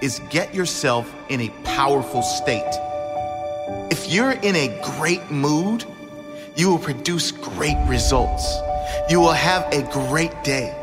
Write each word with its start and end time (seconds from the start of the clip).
is 0.00 0.20
get 0.30 0.54
yourself 0.54 1.12
in 1.28 1.40
a 1.40 1.48
powerful 1.64 2.22
state. 2.22 2.62
If 3.90 4.12
you're 4.12 4.32
in 4.32 4.56
a 4.56 4.80
great 4.98 5.30
mood, 5.30 5.84
you 6.56 6.70
will 6.70 6.78
produce 6.78 7.30
great 7.30 7.76
results. 7.88 8.56
You 9.08 9.20
will 9.20 9.32
have 9.32 9.72
a 9.72 9.82
great 9.92 10.32
day. 10.44 10.74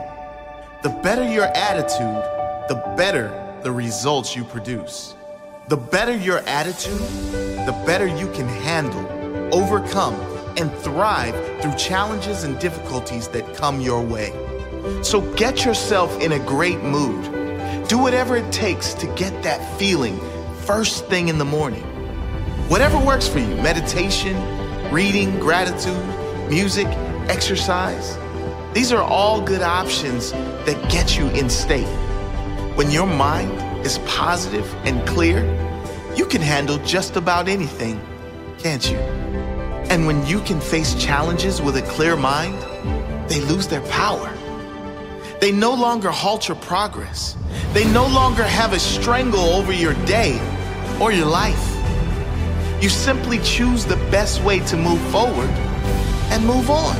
The 0.84 0.90
better 0.90 1.24
your 1.24 1.46
attitude, 1.46 2.24
the 2.68 2.94
better 2.98 3.30
the 3.64 3.72
results 3.72 4.36
you 4.36 4.44
produce. 4.44 5.16
The 5.68 5.78
better 5.78 6.16
your 6.16 6.40
attitude, 6.40 7.00
the 7.66 7.84
better 7.86 8.08
you 8.08 8.32
can 8.32 8.48
handle, 8.48 9.06
overcome, 9.54 10.16
and 10.58 10.74
thrive 10.80 11.36
through 11.62 11.76
challenges 11.76 12.44
and 12.44 12.60
difficulties 12.60 13.28
that 13.30 13.56
come 13.56 13.80
your 13.80 14.02
way. 14.02 14.34
So 15.04 15.22
get 15.36 15.64
yourself 15.64 16.20
in 16.22 16.34
a 16.34 16.40
great 16.40 16.82
mood. 16.84 17.41
Do 17.88 17.98
whatever 17.98 18.38
it 18.38 18.52
takes 18.52 18.94
to 18.96 19.08
get 19.16 19.44
that 19.44 19.78
feeling 19.78 20.20
first 20.62 21.06
thing 21.08 21.28
in 21.28 21.38
the 21.38 21.46
morning. 21.46 21.84
Whatever 22.70 22.98
works 22.98 23.28
for 23.28 23.40
you 23.40 23.56
meditation, 23.58 24.36
reading, 24.92 25.40
gratitude, 25.40 26.06
music, 26.50 26.88
exercise. 27.28 28.18
These 28.74 28.92
are 28.92 29.02
all 29.02 29.42
good 29.42 29.62
options 29.62 30.32
that 30.32 30.90
get 30.90 31.18
you 31.18 31.28
in 31.32 31.50
state. 31.50 31.88
When 32.76 32.92
your 32.92 33.08
mind 33.08 33.52
is 33.86 33.98
positive 34.00 34.74
and 34.86 35.06
clear, 35.08 35.44
you 36.16 36.26
can 36.26 36.42
handle 36.42 36.78
just 36.80 37.18
about 37.18 37.48
anything, 37.48 38.00
can't 38.58 38.90
you? 38.90 38.98
And 39.90 40.08
when 40.08 40.26
you 40.26 40.40
can 40.42 40.62
face 40.62 40.96
challenges 40.96 41.62
with 41.62 41.76
a 41.76 41.82
clear 41.82 42.16
mind, 42.16 42.58
they 43.30 43.42
lose 43.42 43.68
their 43.68 43.82
power. 43.88 44.34
They 45.42 45.52
no 45.52 45.74
longer 45.74 46.12
halt 46.12 46.48
your 46.48 46.58
progress. 46.58 47.36
They 47.74 47.92
no 47.92 48.06
longer 48.06 48.44
have 48.44 48.74
a 48.74 48.80
strangle 48.80 49.40
over 49.40 49.74
your 49.74 49.96
day 50.06 50.40
or 51.02 51.12
your 51.12 51.26
life. 51.26 51.68
You 52.80 52.90
simply 52.90 53.40
choose 53.40 53.84
the 53.84 53.96
best 54.12 54.44
way 54.44 54.60
to 54.60 54.78
move 54.78 55.02
forward 55.10 55.50
and 56.30 56.46
move 56.46 56.70
on. 56.70 56.96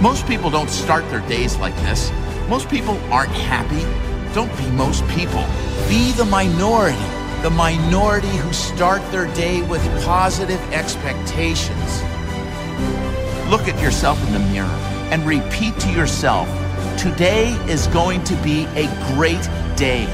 Most 0.00 0.28
people 0.28 0.48
don't 0.48 0.70
start 0.70 1.10
their 1.10 1.26
days 1.26 1.56
like 1.56 1.74
this. 1.78 2.12
Most 2.48 2.68
people 2.68 2.96
aren't 3.12 3.32
happy. 3.32 3.82
Don't 4.32 4.56
be 4.56 4.70
most 4.70 5.04
people. 5.08 5.44
Be 5.88 6.12
the 6.12 6.26
minority. 6.26 6.96
The 7.42 7.50
minority 7.50 8.28
who 8.28 8.52
start 8.52 9.02
their 9.10 9.26
day 9.34 9.60
with 9.62 9.82
positive 10.04 10.60
expectations. 10.72 12.00
Look 13.50 13.66
at 13.66 13.76
yourself 13.82 14.24
in 14.28 14.34
the 14.34 14.50
mirror 14.52 14.78
and 15.10 15.26
repeat 15.26 15.76
to 15.80 15.90
yourself 15.90 16.48
today 16.98 17.52
is 17.68 17.86
going 17.88 18.22
to 18.24 18.34
be 18.42 18.64
a 18.74 18.86
great 19.14 19.48
day. 19.76 20.06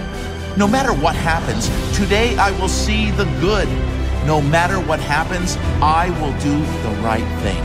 No 0.57 0.67
matter 0.67 0.93
what 0.93 1.15
happens, 1.15 1.69
today 1.97 2.37
I 2.37 2.51
will 2.61 2.69
see 2.69 3.11
the 3.13 3.25
good. 3.41 3.69
No 4.27 4.41
matter 4.43 4.79
what 4.81 5.01
happens, 5.01 5.57
I 5.81 6.11
will 6.21 6.33
do 6.41 6.59
the 6.83 7.03
right 7.03 7.43
thing. 7.43 7.63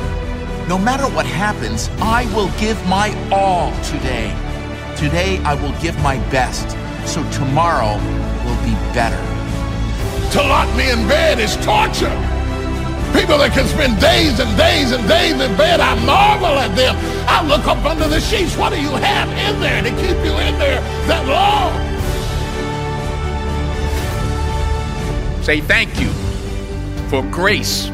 No 0.68 0.78
matter 0.78 1.04
what 1.16 1.26
happens, 1.26 1.90
I 2.00 2.26
will 2.36 2.50
give 2.60 2.84
my 2.88 3.14
all 3.32 3.72
today. 3.84 4.34
Today 4.96 5.40
I 5.40 5.54
will 5.56 5.74
give 5.82 5.96
my 6.02 6.18
best, 6.30 6.72
so 7.08 7.22
tomorrow 7.32 7.98
will 8.46 8.64
be 8.64 8.74
better. 8.94 9.22
To 10.32 10.42
lock 10.42 10.74
me 10.76 10.90
in 10.92 11.08
bed 11.08 11.40
is 11.40 11.56
torture. 11.58 12.35
People 13.16 13.38
that 13.38 13.54
can 13.54 13.66
spend 13.68 14.00
days 14.02 14.40
and 14.42 14.58
days 14.58 14.92
and 14.92 15.08
days 15.08 15.34
in 15.34 15.56
bed, 15.56 15.80
I 15.80 15.96
marvel 16.06 16.60
at 16.60 16.76
them. 16.76 16.96
I 17.28 17.48
look 17.48 17.66
up 17.66 17.84
under 17.86 18.08
the 18.10 18.20
sheets. 18.20 18.58
What 18.58 18.72
do 18.74 18.82
you 18.82 18.90
have 18.90 19.30
in 19.30 19.62
there 19.62 19.82
to 19.82 19.90
keep 19.90 20.18
you 20.26 20.36
in 20.38 20.60
there 20.60 20.82
that 21.08 21.26
long? 21.26 21.72
Say 25.44 25.62
thank 25.62 25.98
you 26.00 26.10
for 27.10 27.24
grace. 27.32 27.88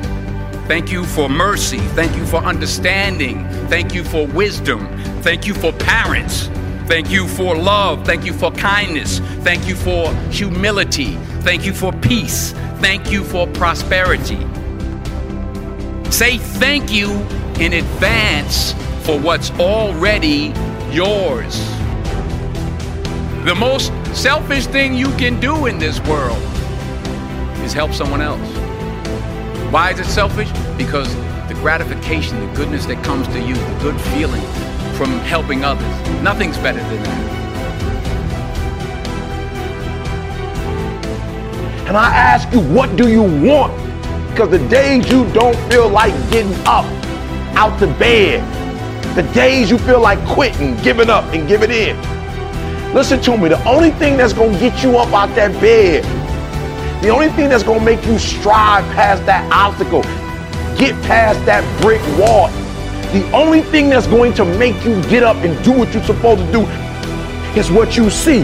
Thank 0.68 0.92
you 0.92 1.06
for 1.06 1.30
mercy. 1.30 1.80
Thank 2.00 2.16
you 2.16 2.26
for 2.26 2.38
understanding. 2.38 3.48
Thank 3.68 3.94
you 3.94 4.03
for 4.03 4.26
wisdom. 4.26 4.88
Thank 5.22 5.46
you 5.46 5.53
for 5.53 5.72
parents. 5.74 6.48
Thank 6.88 7.12
you 7.12 7.28
for 7.28 7.56
love. 7.56 8.06
Thank 8.06 8.26
you 8.26 8.34
for 8.34 8.52
kindness. 8.52 9.20
Thank 9.44 9.68
you 9.68 9.76
for 9.76 10.14
humility. 10.32 11.16
Thank 11.42 11.66
you 11.66 11.74
for 11.74 11.94
peace. 11.94 12.53
Thank 12.80 13.12
you 13.12 13.24
for 13.24 13.46
prosperity. 13.48 14.40
Say 16.12 16.38
thank 16.38 16.92
you 16.92 17.10
in 17.60 17.74
advance 17.74 18.74
for 19.06 19.18
what's 19.18 19.50
already 19.52 20.54
yours. 20.92 21.58
The 23.46 23.56
most 23.58 23.92
selfish 24.14 24.68
thing 24.68 24.94
you 24.94 25.10
can 25.16 25.40
do 25.40 25.66
in 25.66 25.80
this 25.80 26.00
world 26.02 26.38
is 27.64 27.74
help 27.74 27.94
someone 27.94 28.22
else. 28.22 28.46
Why 29.72 29.92
is 29.92 30.00
it 30.02 30.06
selfish? 30.06 30.52
Because 30.78 31.16
the 31.48 31.56
gratification, 31.56 32.40
the 32.46 32.56
goodness 32.56 32.86
that 32.88 33.04
comes 33.06 33.28
to 33.30 33.40
you, 33.40 33.56
the 33.56 33.80
good 33.80 34.00
feeling 34.12 34.44
from 34.96 35.18
helping 35.22 35.64
others, 35.64 36.22
nothing's 36.22 36.58
better 36.58 36.80
than 36.80 37.04
that. 37.04 37.32
And 41.88 41.98
I 41.98 42.14
ask 42.14 42.52
you, 42.54 42.60
what 42.60 42.96
do 42.96 43.10
you 43.10 43.24
want? 43.24 43.91
Because 44.31 44.50
the 44.50 44.68
days 44.69 45.12
you 45.12 45.30
don't 45.34 45.58
feel 45.69 45.90
like 45.90 46.14
getting 46.31 46.53
up 46.66 46.86
out 47.56 47.78
the 47.80 47.88
bed, 47.88 48.42
the 49.16 49.23
days 49.34 49.70
you 49.70 49.78
feel 49.78 50.00
like 50.00 50.26
quitting, 50.26 50.78
giving 50.78 51.09
up, 51.09 51.26
and 51.34 51.47
giving 51.47 51.70
in. 51.70 51.97
Listen 52.94 53.22
to 53.22 53.38
me. 53.38 53.50
The 53.50 53.61
only 53.67 53.91
thing 53.91 54.16
that's 54.16 54.32
to 54.34 54.50
get 54.58 54.82
you 54.82 54.97
up 54.97 55.14
out 55.14 55.35
that 55.35 55.52
bed, 55.59 56.03
the 57.03 57.09
only 57.09 57.28
thing 57.29 57.50
that's 57.50 57.64
to 57.64 57.79
make 57.79 58.06
you 58.06 58.17
strive 58.17 58.85
past 58.96 59.26
that 59.26 59.52
obstacle, 59.52 60.02
get 60.78 60.96
past 61.03 61.46
that 61.46 61.64
brick 61.82 62.02
wall, 62.17 62.47
the 63.11 63.29
only 63.34 63.61
thing 63.61 63.90
that's 63.90 64.08
going 64.08 64.34
to 64.35 64.46
make 64.58 64.82
you 64.85 65.03
get 65.09 65.23
up 65.23 65.35
and 65.38 65.61
do 65.66 65.73
what 65.73 65.94
you're 65.94 66.03
supposed 66.03 66.40
to 66.46 66.52
do 66.53 66.61
is 67.59 67.70
what 67.70 67.97
you 67.97 68.09
see. 68.09 68.44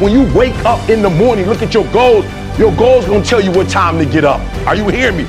When 0.00 0.12
you 0.12 0.24
wake 0.36 0.56
up 0.64 0.90
in 0.90 1.02
the 1.02 1.10
morning, 1.10 1.46
look 1.46 1.62
at 1.62 1.72
your 1.72 1.86
goals. 1.92 2.24
Your 2.58 2.74
goals 2.76 3.06
gonna 3.06 3.24
tell 3.24 3.40
you 3.40 3.52
what 3.52 3.68
time 3.68 3.98
to 3.98 4.04
get 4.04 4.24
up. 4.24 4.40
Are 4.64 4.76
you 4.76 4.88
hearing 4.90 5.16
me? 5.16 5.26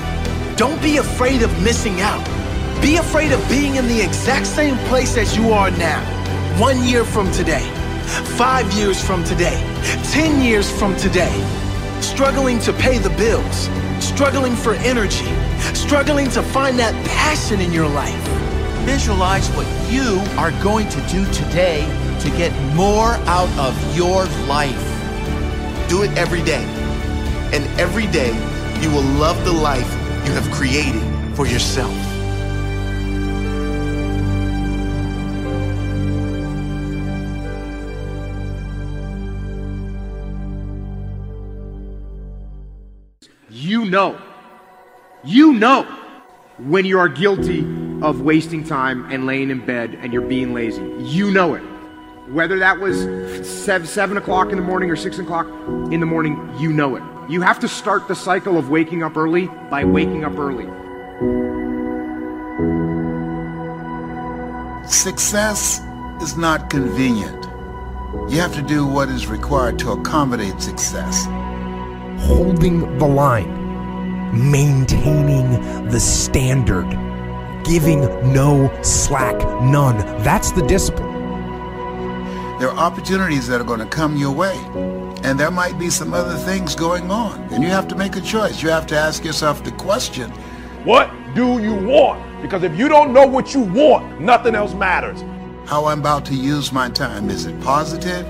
Don't 0.57 0.79
be 0.79 0.97
afraid 0.97 1.41
of 1.41 1.51
missing 1.63 2.01
out. 2.01 2.23
Be 2.83 2.97
afraid 2.97 3.31
of 3.31 3.49
being 3.49 3.77
in 3.77 3.87
the 3.87 3.99
exact 3.99 4.45
same 4.45 4.77
place 4.89 5.17
as 5.17 5.35
you 5.35 5.51
are 5.51 5.71
now. 5.71 6.01
One 6.61 6.83
year 6.83 7.03
from 7.03 7.31
today, 7.31 7.67
five 8.37 8.71
years 8.73 9.03
from 9.03 9.23
today, 9.23 9.57
ten 10.11 10.39
years 10.39 10.69
from 10.69 10.95
today. 10.97 11.33
Struggling 11.99 12.59
to 12.59 12.73
pay 12.73 12.99
the 12.99 13.09
bills, 13.09 13.69
struggling 13.99 14.55
for 14.55 14.75
energy, 14.75 15.33
struggling 15.73 16.29
to 16.29 16.43
find 16.43 16.77
that 16.77 16.93
passion 17.07 17.59
in 17.59 17.73
your 17.73 17.87
life. 17.87 18.27
Visualize 18.85 19.49
what 19.55 19.65
you 19.91 20.21
are 20.37 20.51
going 20.61 20.87
to 20.89 21.01
do 21.07 21.25
today 21.33 21.81
to 22.19 22.29
get 22.37 22.53
more 22.75 23.13
out 23.25 23.49
of 23.57 23.97
your 23.97 24.25
life. 24.45 25.89
Do 25.89 26.03
it 26.03 26.15
every 26.19 26.43
day. 26.43 26.63
And 27.51 27.65
every 27.79 28.07
day, 28.07 28.31
you 28.83 28.91
will 28.91 29.01
love 29.01 29.45
the 29.45 29.51
life 29.51 29.89
you 30.25 30.33
have 30.33 30.51
created 30.51 31.01
for 31.37 31.47
yourself. 31.47 31.89
You 43.49 43.85
know, 43.85 44.19
you 45.23 45.53
know 45.53 45.83
when 46.57 46.83
you 46.83 46.99
are 46.99 47.07
guilty 47.07 47.61
of 48.01 48.19
wasting 48.19 48.65
time 48.65 49.09
and 49.09 49.25
laying 49.25 49.49
in 49.49 49.65
bed 49.65 49.97
and 50.01 50.11
you're 50.11 50.27
being 50.27 50.53
lazy. 50.53 50.81
You 50.99 51.31
know 51.31 51.53
it. 51.53 51.61
Whether 52.29 52.59
that 52.59 52.79
was 52.79 52.97
seven, 53.47 54.17
o'clock 54.17 54.49
in 54.49 54.57
the 54.57 54.63
morning 54.63 54.91
or 54.91 54.97
six 54.97 55.19
o'clock 55.19 55.47
in 55.89 56.01
the 56.01 56.05
morning, 56.05 56.53
you 56.59 56.73
know 56.73 56.97
it. 56.97 57.12
You 57.29 57.39
have 57.41 57.59
to 57.61 57.69
start 57.69 58.09
the 58.09 58.15
cycle 58.15 58.57
of 58.57 58.69
waking 58.69 59.01
up 59.01 59.15
early 59.15 59.47
by 59.69 59.85
waking 59.85 60.25
up 60.25 60.37
early. 60.37 60.65
Success 64.85 65.79
is 66.21 66.35
not 66.35 66.69
convenient. 66.69 67.45
You 68.29 68.41
have 68.41 68.53
to 68.55 68.61
do 68.61 68.85
what 68.85 69.07
is 69.07 69.27
required 69.27 69.79
to 69.79 69.91
accommodate 69.91 70.61
success. 70.61 71.25
Holding 72.27 72.97
the 72.97 73.07
line, 73.07 74.51
maintaining 74.51 75.87
the 75.87 76.01
standard, 76.01 76.89
giving 77.63 78.01
no 78.33 78.69
slack, 78.81 79.37
none. 79.63 79.97
That's 80.23 80.51
the 80.51 80.61
discipline. 80.63 81.13
There 82.59 82.69
are 82.69 82.77
opportunities 82.77 83.47
that 83.47 83.61
are 83.61 83.65
going 83.65 83.79
to 83.79 83.85
come 83.85 84.17
your 84.17 84.31
way, 84.31 84.57
and 85.23 85.39
there 85.39 85.51
might 85.51 85.79
be 85.79 85.89
some 85.89 86.13
other 86.13 86.35
things 86.35 86.75
going 86.75 87.09
on, 87.09 87.41
and 87.53 87.63
you 87.63 87.69
have 87.69 87.87
to 87.87 87.95
make 87.95 88.15
a 88.17 88.21
choice. 88.21 88.61
You 88.61 88.69
have 88.69 88.85
to 88.87 88.97
ask 88.97 89.23
yourself 89.23 89.63
the 89.63 89.71
question 89.71 90.29
What 90.83 91.09
do 91.33 91.61
you 91.61 91.73
want? 91.73 92.21
Because 92.41 92.63
if 92.63 92.77
you 92.77 92.89
don't 92.89 93.13
know 93.13 93.25
what 93.25 93.53
you 93.53 93.61
want, 93.61 94.19
nothing 94.19 94.53
else 94.53 94.73
matters. 94.73 95.21
How 95.65 95.85
I'm 95.85 95.99
about 95.99 96.25
to 96.25 96.35
use 96.35 96.73
my 96.73 96.89
time. 96.89 97.29
Is 97.29 97.45
it 97.45 97.59
positive? 97.61 98.27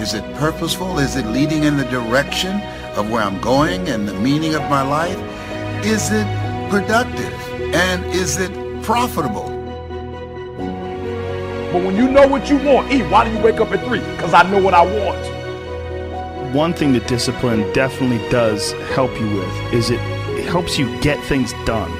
Is 0.00 0.14
it 0.14 0.22
purposeful? 0.36 1.00
Is 1.00 1.16
it 1.16 1.26
leading 1.26 1.64
in 1.64 1.76
the 1.76 1.84
direction 1.86 2.60
of 2.96 3.10
where 3.10 3.22
I'm 3.22 3.40
going 3.40 3.88
and 3.88 4.06
the 4.06 4.14
meaning 4.14 4.54
of 4.54 4.62
my 4.70 4.82
life? 4.82 5.18
Is 5.84 6.10
it 6.12 6.26
productive? 6.70 7.32
And 7.74 8.04
is 8.06 8.38
it 8.38 8.52
profitable? 8.84 9.50
But 11.72 11.82
when 11.82 11.96
you 11.96 12.08
know 12.08 12.28
what 12.28 12.48
you 12.48 12.58
want, 12.58 12.92
E, 12.92 13.02
why 13.02 13.24
do 13.24 13.32
you 13.32 13.42
wake 13.42 13.60
up 13.60 13.72
at 13.72 13.84
3? 13.84 13.98
Because 13.98 14.32
I 14.32 14.48
know 14.48 14.62
what 14.62 14.74
I 14.74 14.82
want. 14.82 15.43
One 16.54 16.72
thing 16.72 16.92
that 16.92 17.08
discipline 17.08 17.72
definitely 17.72 18.18
does 18.30 18.70
help 18.94 19.10
you 19.18 19.28
with 19.28 19.74
is 19.74 19.90
it, 19.90 19.98
it 20.38 20.44
helps 20.44 20.78
you 20.78 20.86
get 21.00 21.20
things 21.24 21.52
done. 21.64 21.90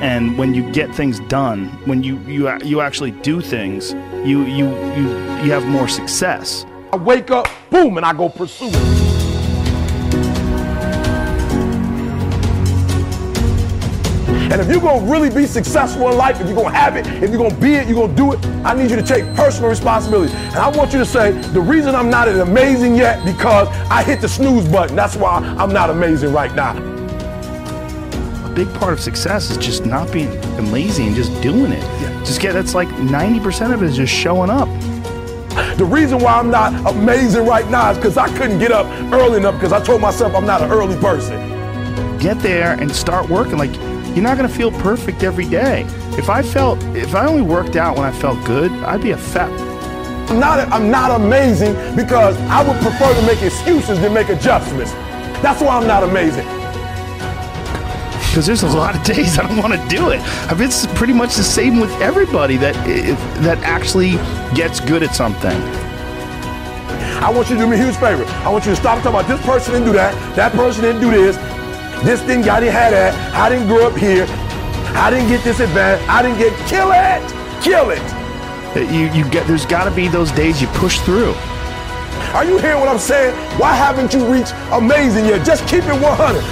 And 0.00 0.38
when 0.38 0.54
you 0.54 0.72
get 0.72 0.94
things 0.94 1.20
done, 1.20 1.66
when 1.84 2.02
you, 2.02 2.18
you, 2.20 2.50
you 2.64 2.80
actually 2.80 3.10
do 3.10 3.42
things, 3.42 3.92
you, 4.26 4.46
you, 4.46 4.70
you, 4.94 5.08
you 5.42 5.52
have 5.52 5.66
more 5.66 5.88
success. 5.88 6.64
I 6.90 6.96
wake 6.96 7.30
up, 7.30 7.48
boom, 7.68 7.98
and 7.98 8.06
I 8.06 8.14
go 8.14 8.30
pursue 8.30 8.70
it. 8.72 9.01
And 14.52 14.60
if 14.60 14.68
you're 14.68 14.82
gonna 14.82 15.10
really 15.10 15.30
be 15.30 15.46
successful 15.46 16.10
in 16.10 16.18
life, 16.18 16.38
if 16.38 16.46
you're 16.46 16.54
gonna 16.54 16.76
have 16.76 16.96
it, 16.96 17.06
if 17.06 17.30
you're 17.30 17.38
gonna 17.38 17.58
be 17.58 17.72
it, 17.72 17.88
you're 17.88 18.06
gonna 18.06 18.14
do 18.14 18.34
it, 18.34 18.46
I 18.66 18.74
need 18.74 18.90
you 18.90 18.96
to 18.96 19.02
take 19.02 19.24
personal 19.34 19.70
responsibility. 19.70 20.30
And 20.34 20.56
I 20.56 20.68
want 20.68 20.92
you 20.92 20.98
to 20.98 21.06
say, 21.06 21.32
the 21.32 21.60
reason 21.62 21.94
I'm 21.94 22.10
not 22.10 22.28
amazing 22.28 22.94
yet 22.94 23.24
because 23.24 23.66
I 23.88 24.02
hit 24.02 24.20
the 24.20 24.28
snooze 24.28 24.68
button. 24.68 24.94
That's 24.94 25.16
why 25.16 25.38
I'm 25.58 25.72
not 25.72 25.88
amazing 25.88 26.34
right 26.34 26.54
now. 26.54 26.76
A 28.44 28.52
big 28.54 28.70
part 28.74 28.92
of 28.92 29.00
success 29.00 29.50
is 29.50 29.56
just 29.56 29.86
not 29.86 30.12
being 30.12 30.30
lazy 30.70 31.06
and 31.06 31.16
just 31.16 31.32
doing 31.40 31.72
it. 31.72 31.82
Yeah. 32.02 32.22
Just 32.22 32.42
get 32.42 32.52
that's 32.52 32.74
like 32.74 32.88
90% 32.88 33.72
of 33.72 33.82
it 33.82 33.86
is 33.86 33.96
just 33.96 34.12
showing 34.12 34.50
up. 34.50 34.68
The 35.78 35.86
reason 35.86 36.18
why 36.18 36.34
I'm 36.34 36.50
not 36.50 36.74
amazing 36.94 37.46
right 37.46 37.66
now 37.70 37.92
is 37.92 37.96
because 37.96 38.18
I 38.18 38.28
couldn't 38.36 38.58
get 38.58 38.70
up 38.70 38.84
early 39.14 39.38
enough 39.38 39.54
because 39.54 39.72
I 39.72 39.82
told 39.82 40.02
myself 40.02 40.34
I'm 40.34 40.44
not 40.44 40.60
an 40.60 40.70
early 40.70 41.00
person. 41.00 41.38
Get 42.18 42.38
there 42.40 42.72
and 42.72 42.94
start 42.94 43.30
working. 43.30 43.56
Like 43.56 43.72
you're 44.14 44.22
not 44.22 44.36
going 44.36 44.48
to 44.48 44.54
feel 44.54 44.70
perfect 44.70 45.22
every 45.22 45.48
day. 45.48 45.86
If 46.18 46.28
I 46.28 46.42
felt, 46.42 46.82
if 46.94 47.14
I 47.14 47.26
only 47.26 47.42
worked 47.42 47.76
out 47.76 47.96
when 47.96 48.04
I 48.04 48.12
felt 48.12 48.44
good, 48.44 48.70
I'd 48.84 49.00
be 49.00 49.12
a 49.12 49.16
fat. 49.16 49.50
I'm 50.30 50.38
not, 50.38 50.58
I'm 50.70 50.90
not 50.90 51.20
amazing 51.20 51.74
because 51.96 52.36
I 52.42 52.66
would 52.66 52.80
prefer 52.82 53.14
to 53.14 53.26
make 53.26 53.42
excuses 53.42 54.00
than 54.00 54.12
make 54.12 54.28
adjustments. 54.28 54.92
That's 55.42 55.62
why 55.62 55.78
I'm 55.78 55.86
not 55.86 56.04
amazing. 56.04 56.46
Because 58.28 58.46
there's 58.46 58.62
a 58.62 58.68
lot 58.68 58.94
of 58.94 59.02
days 59.04 59.38
I 59.38 59.46
don't 59.46 59.58
want 59.58 59.72
to 59.72 59.88
do 59.88 60.10
it. 60.10 60.20
I've 60.50 60.58
been 60.58 60.70
pretty 60.94 61.12
much 61.12 61.34
the 61.36 61.42
same 61.42 61.80
with 61.80 61.90
everybody 62.00 62.56
that 62.58 62.74
that 63.42 63.58
actually 63.58 64.12
gets 64.54 64.80
good 64.80 65.02
at 65.02 65.14
something. 65.14 65.60
I 67.22 67.30
want 67.30 67.50
you 67.50 67.56
to 67.56 67.62
do 67.62 67.68
me 67.68 67.76
a 67.76 67.84
huge 67.84 67.96
favor. 67.96 68.24
I 68.44 68.48
want 68.48 68.64
you 68.64 68.72
to 68.72 68.76
stop 68.76 69.02
talking 69.02 69.10
about 69.10 69.28
this 69.28 69.44
person 69.46 69.74
didn't 69.74 69.86
do 69.86 69.92
that, 69.92 70.14
that 70.34 70.52
person 70.52 70.82
didn't 70.82 71.00
do 71.00 71.10
this, 71.10 71.36
this 72.04 72.20
didn't, 72.20 72.48
I 72.48 72.60
didn't 72.60 72.74
have 72.74 72.90
that. 72.92 73.14
I 73.34 73.48
didn't 73.48 73.68
grow 73.68 73.86
up 73.86 73.96
here. 73.96 74.26
I 74.98 75.10
didn't 75.10 75.28
get 75.28 75.44
this 75.44 75.60
advantage. 75.60 76.06
I 76.08 76.22
didn't 76.22 76.38
get, 76.38 76.52
kill 76.66 76.90
it, 76.90 77.22
kill 77.62 77.90
it. 77.90 78.02
You, 78.90 79.06
you 79.12 79.28
get, 79.30 79.46
there's 79.46 79.66
got 79.66 79.84
to 79.84 79.90
be 79.90 80.08
those 80.08 80.32
days 80.32 80.60
you 80.60 80.66
push 80.68 80.98
through. 81.00 81.34
Are 82.34 82.44
you 82.44 82.58
hearing 82.58 82.80
what 82.80 82.88
I'm 82.88 82.98
saying? 82.98 83.34
Why 83.58 83.74
haven't 83.74 84.12
you 84.12 84.26
reached 84.26 84.54
amazing 84.72 85.26
yet? 85.26 85.46
Just 85.46 85.66
keep 85.68 85.84
it 85.84 85.94
100. 85.94 86.42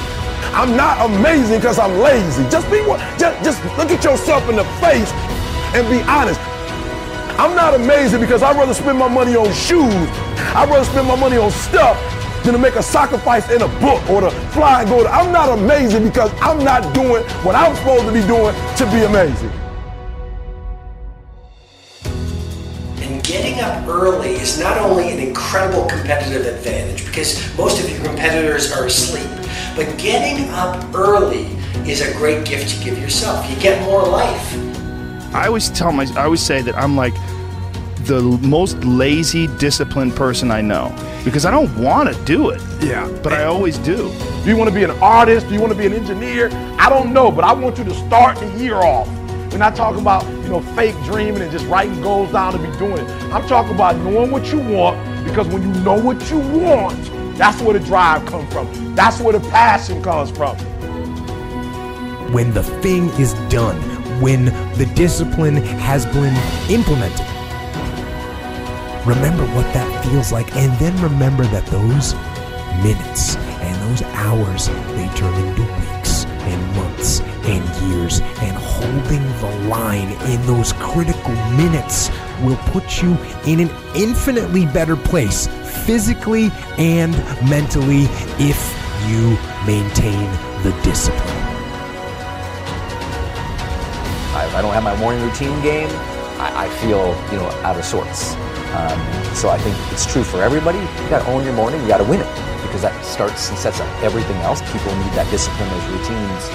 I'm 0.55 0.76
not 0.76 1.11
amazing 1.11 1.58
because 1.58 1.79
I'm 1.79 1.99
lazy. 1.99 2.43
Just 2.49 2.70
be 2.70 2.81
one. 2.82 3.00
Just, 3.19 3.43
just 3.44 3.64
look 3.76 3.91
at 3.91 4.05
yourself 4.05 4.49
in 4.49 4.56
the 4.56 4.64
face 4.79 5.11
and 5.75 5.88
be 5.88 6.00
honest. 6.08 6.41
I'm 7.38 7.56
not 7.56 7.75
amazing 7.75 8.20
because 8.20 8.43
I'd 8.43 8.56
rather 8.56 8.75
spend 8.75 8.99
my 8.99 9.08
money 9.08 9.35
on 9.35 9.53
shoes. 9.53 9.94
I'd 10.55 10.69
rather 10.69 10.85
spend 10.85 11.08
my 11.08 11.17
money 11.17 11.38
on 11.38 11.50
stuff 11.50 11.96
than 12.44 12.52
to 12.54 12.58
make 12.58 12.76
a 12.76 12.82
sacrifice 12.82 13.50
in 13.50 13.62
a 13.62 13.69
book 13.81 14.08
or 14.10 14.22
to 14.22 14.31
fly 14.52 14.82
and 14.82 14.90
go 14.90 15.02
to. 15.02 15.08
I'm 15.08 15.32
not 15.32 15.58
amazing 15.58 16.04
because 16.04 16.32
I'm 16.40 16.64
not 16.64 16.94
doing 16.94 17.22
what 17.44 17.54
I'm 17.54 17.75
supposed 17.76 18.06
to 18.06 18.12
be 18.12 18.22
doing 18.26 18.54
to 18.76 18.87
be 18.87 19.04
amazing. 19.04 19.50
And 23.03 23.22
getting 23.22 23.60
up 23.60 23.86
early 23.86 24.32
is 24.32 24.58
not 24.58 24.79
only 24.79 25.10
an 25.10 25.19
incredible 25.19 25.86
competitive 25.86 26.46
advantage 26.46 27.06
because 27.06 27.56
most 27.56 27.82
of 27.82 27.91
your 27.91 28.03
competitors 28.05 28.72
are 28.72 28.86
asleep, 28.86 29.29
but 29.76 29.98
getting 29.98 30.48
up 30.50 30.94
early 30.94 31.46
is 31.88 32.00
a 32.00 32.12
great 32.15 32.44
gift 32.46 32.70
to 32.70 32.84
give 32.84 32.98
yourself. 32.98 33.48
You 33.50 33.56
get 33.60 33.82
more 33.84 34.06
life. 34.06 34.55
I 35.32 35.46
always 35.46 35.70
tell 35.70 35.93
my, 35.93 36.05
I 36.17 36.24
always 36.24 36.41
say 36.41 36.60
that 36.62 36.76
I'm 36.76 36.96
like 36.96 37.15
the 38.06 38.20
most 38.42 38.82
lazy, 38.84 39.46
disciplined 39.58 40.14
person 40.16 40.50
I 40.50 40.60
know 40.60 40.94
because 41.24 41.44
I 41.44 41.50
don't 41.50 41.74
want 41.78 42.12
to 42.12 42.24
do 42.24 42.50
it. 42.50 42.60
Yeah. 42.80 43.08
But 43.22 43.32
I 43.32 43.44
always 43.44 43.78
do. 43.78 44.12
Do 44.42 44.50
you 44.50 44.56
want 44.56 44.69
to 44.70 44.74
be 44.74 44.84
an 44.84 44.90
artist? 45.02 45.48
Do 45.48 45.54
you 45.54 45.60
want 45.60 45.72
to 45.72 45.78
be 45.78 45.86
an 45.86 45.92
engineer? 45.92 46.48
I 46.78 46.88
don't 46.88 47.12
know, 47.12 47.30
but 47.30 47.44
I 47.44 47.52
want 47.52 47.78
you 47.78 47.84
to 47.84 47.94
start 47.94 48.38
the 48.38 48.48
year 48.58 48.76
off. 48.76 49.08
We're 49.52 49.58
not 49.58 49.74
talking 49.76 50.00
about, 50.00 50.24
you 50.42 50.48
know, 50.48 50.60
fake 50.74 50.94
dreaming 51.04 51.42
and 51.42 51.50
just 51.50 51.66
writing 51.66 52.00
goals 52.00 52.32
down 52.32 52.52
to 52.52 52.58
be 52.58 52.70
doing 52.78 52.98
it. 52.98 53.10
I'm 53.32 53.46
talking 53.48 53.74
about 53.74 53.96
knowing 53.96 54.30
what 54.30 54.52
you 54.52 54.60
want 54.60 55.24
because 55.24 55.46
when 55.48 55.62
you 55.62 55.80
know 55.82 56.00
what 56.00 56.30
you 56.30 56.38
want, 56.38 56.98
that's 57.36 57.60
where 57.60 57.78
the 57.78 57.84
drive 57.84 58.24
comes 58.26 58.52
from. 58.52 58.94
That's 58.94 59.20
where 59.20 59.32
the 59.32 59.40
passion 59.50 60.02
comes 60.02 60.30
from. 60.30 60.56
When 62.32 62.52
the 62.54 62.62
thing 62.62 63.08
is 63.20 63.34
done, 63.50 63.76
when 64.20 64.46
the 64.76 64.90
discipline 64.94 65.56
has 65.56 66.06
been 66.06 66.36
implemented, 66.70 67.26
Remember 69.10 69.44
what 69.56 69.67
that 69.74 70.05
feels 70.05 70.31
like, 70.31 70.55
and 70.55 70.72
then 70.79 70.96
remember 71.02 71.43
that 71.46 71.67
those 71.67 72.14
minutes 72.84 73.34
and 73.58 73.90
those 73.90 74.02
hours 74.14 74.69
they 74.94 75.08
turn 75.17 75.34
into 75.34 75.62
weeks 75.62 76.26
and 76.46 76.76
months 76.76 77.19
and 77.43 77.90
years, 77.90 78.20
and 78.20 78.56
holding 78.56 79.24
the 79.40 79.69
line 79.69 80.12
in 80.31 80.40
those 80.46 80.72
critical 80.74 81.34
minutes 81.56 82.08
will 82.40 82.56
put 82.70 83.02
you 83.02 83.19
in 83.46 83.58
an 83.58 83.70
infinitely 83.96 84.67
better 84.67 84.94
place, 84.94 85.48
physically 85.84 86.52
and 86.79 87.10
mentally, 87.50 88.05
if 88.38 88.62
you 89.08 89.31
maintain 89.67 90.31
the 90.62 90.70
discipline. 90.84 91.20
I, 94.55 94.62
don't 94.62 94.72
have 94.72 94.84
my 94.84 94.96
morning 95.00 95.20
routine 95.24 95.60
game. 95.62 95.88
I, 96.38 96.67
I 96.67 96.69
feel, 96.76 97.08
you 97.32 97.38
know, 97.38 97.50
out 97.64 97.76
of 97.76 97.84
sorts. 97.84 98.36
Um, 98.70 98.98
so 99.34 99.48
I 99.50 99.58
think 99.58 99.77
it's 99.93 100.06
true 100.06 100.22
for 100.22 100.43
everybody. 100.43 100.79
You 100.79 101.08
got 101.10 101.24
to 101.24 101.31
own 101.32 101.44
your 101.44 101.55
morning. 101.55 101.81
You 101.82 101.89
got 101.89 101.98
to 101.98 102.08
win 102.08 102.20
it 102.20 102.31
because 102.62 102.82
that 102.82 102.94
starts 103.05 103.48
and 103.50 103.58
sets 103.58 103.81
up 103.81 103.89
everything 104.03 104.36
else. 104.46 104.62
People 104.72 104.94
need 104.96 105.12
that 105.19 105.29
discipline, 105.31 105.69
those 105.70 105.89
routines 105.91 106.48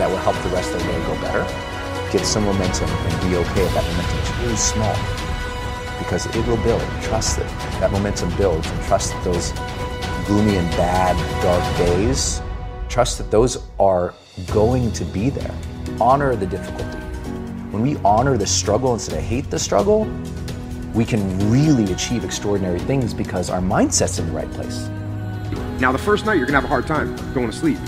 that 0.00 0.08
will 0.08 0.16
help 0.18 0.36
the 0.42 0.48
rest 0.50 0.72
of 0.72 0.82
their 0.82 0.92
day 0.92 1.06
go 1.06 1.14
better. 1.20 1.44
Get 2.10 2.24
some 2.24 2.44
momentum 2.44 2.88
and 2.88 3.12
be 3.28 3.36
okay 3.36 3.64
if 3.64 3.74
that 3.74 3.84
momentum 3.92 4.18
is 4.18 4.30
really 4.40 4.56
small 4.56 4.96
because 6.00 6.26
it 6.34 6.46
will 6.46 6.56
build. 6.64 6.80
Trust 7.02 7.38
it. 7.38 7.46
That 7.78 7.92
momentum 7.92 8.34
builds 8.36 8.66
and 8.68 8.82
trust 8.84 9.12
that 9.12 9.22
those 9.22 9.52
gloomy 10.26 10.56
and 10.56 10.68
bad, 10.72 11.14
dark 11.42 11.76
days, 11.76 12.40
trust 12.88 13.18
that 13.18 13.30
those 13.30 13.62
are 13.78 14.14
going 14.52 14.90
to 14.92 15.04
be 15.04 15.30
there. 15.30 15.54
Honor 16.00 16.34
the 16.34 16.46
difficulty. 16.46 16.98
When 17.70 17.82
we 17.82 17.96
honor 17.98 18.36
the 18.36 18.46
struggle 18.46 18.94
instead 18.94 19.18
of 19.18 19.24
hate 19.24 19.50
the 19.50 19.58
struggle, 19.58 20.04
we 20.94 21.04
can 21.04 21.50
really 21.50 21.92
achieve 21.92 22.24
extraordinary 22.24 22.80
things 22.80 23.14
because 23.14 23.48
our 23.48 23.60
mindset's 23.60 24.18
in 24.18 24.26
the 24.26 24.32
right 24.32 24.50
place. 24.52 24.88
Now, 25.80 25.92
the 25.92 25.98
first 25.98 26.26
night, 26.26 26.34
you're 26.34 26.46
gonna 26.46 26.60
have 26.60 26.64
a 26.64 26.68
hard 26.68 26.86
time 26.86 27.14
going 27.32 27.50
to 27.50 27.56
sleep. 27.56 27.78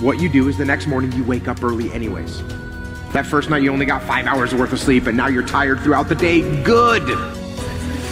What 0.00 0.18
you 0.18 0.28
do 0.28 0.48
is 0.48 0.58
the 0.58 0.64
next 0.64 0.86
morning, 0.86 1.12
you 1.12 1.24
wake 1.24 1.46
up 1.46 1.62
early, 1.62 1.92
anyways. 1.92 2.42
That 3.12 3.26
first 3.26 3.48
night, 3.48 3.62
you 3.62 3.70
only 3.70 3.86
got 3.86 4.02
five 4.02 4.26
hours 4.26 4.54
worth 4.54 4.72
of 4.72 4.80
sleep, 4.80 5.06
and 5.06 5.16
now 5.16 5.28
you're 5.28 5.46
tired 5.46 5.80
throughout 5.80 6.08
the 6.08 6.14
day. 6.14 6.40
Good! 6.64 7.06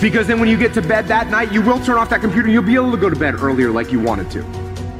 Because 0.00 0.26
then 0.26 0.38
when 0.38 0.48
you 0.48 0.56
get 0.56 0.74
to 0.74 0.82
bed 0.82 1.06
that 1.08 1.28
night, 1.28 1.50
you 1.50 1.62
will 1.62 1.82
turn 1.82 1.96
off 1.96 2.10
that 2.10 2.20
computer 2.20 2.46
and 2.46 2.52
you'll 2.52 2.62
be 2.62 2.74
able 2.74 2.90
to 2.90 2.96
go 2.96 3.08
to 3.08 3.16
bed 3.16 3.34
earlier 3.34 3.70
like 3.70 3.90
you 3.90 4.00
wanted 4.00 4.30
to. 4.32 4.38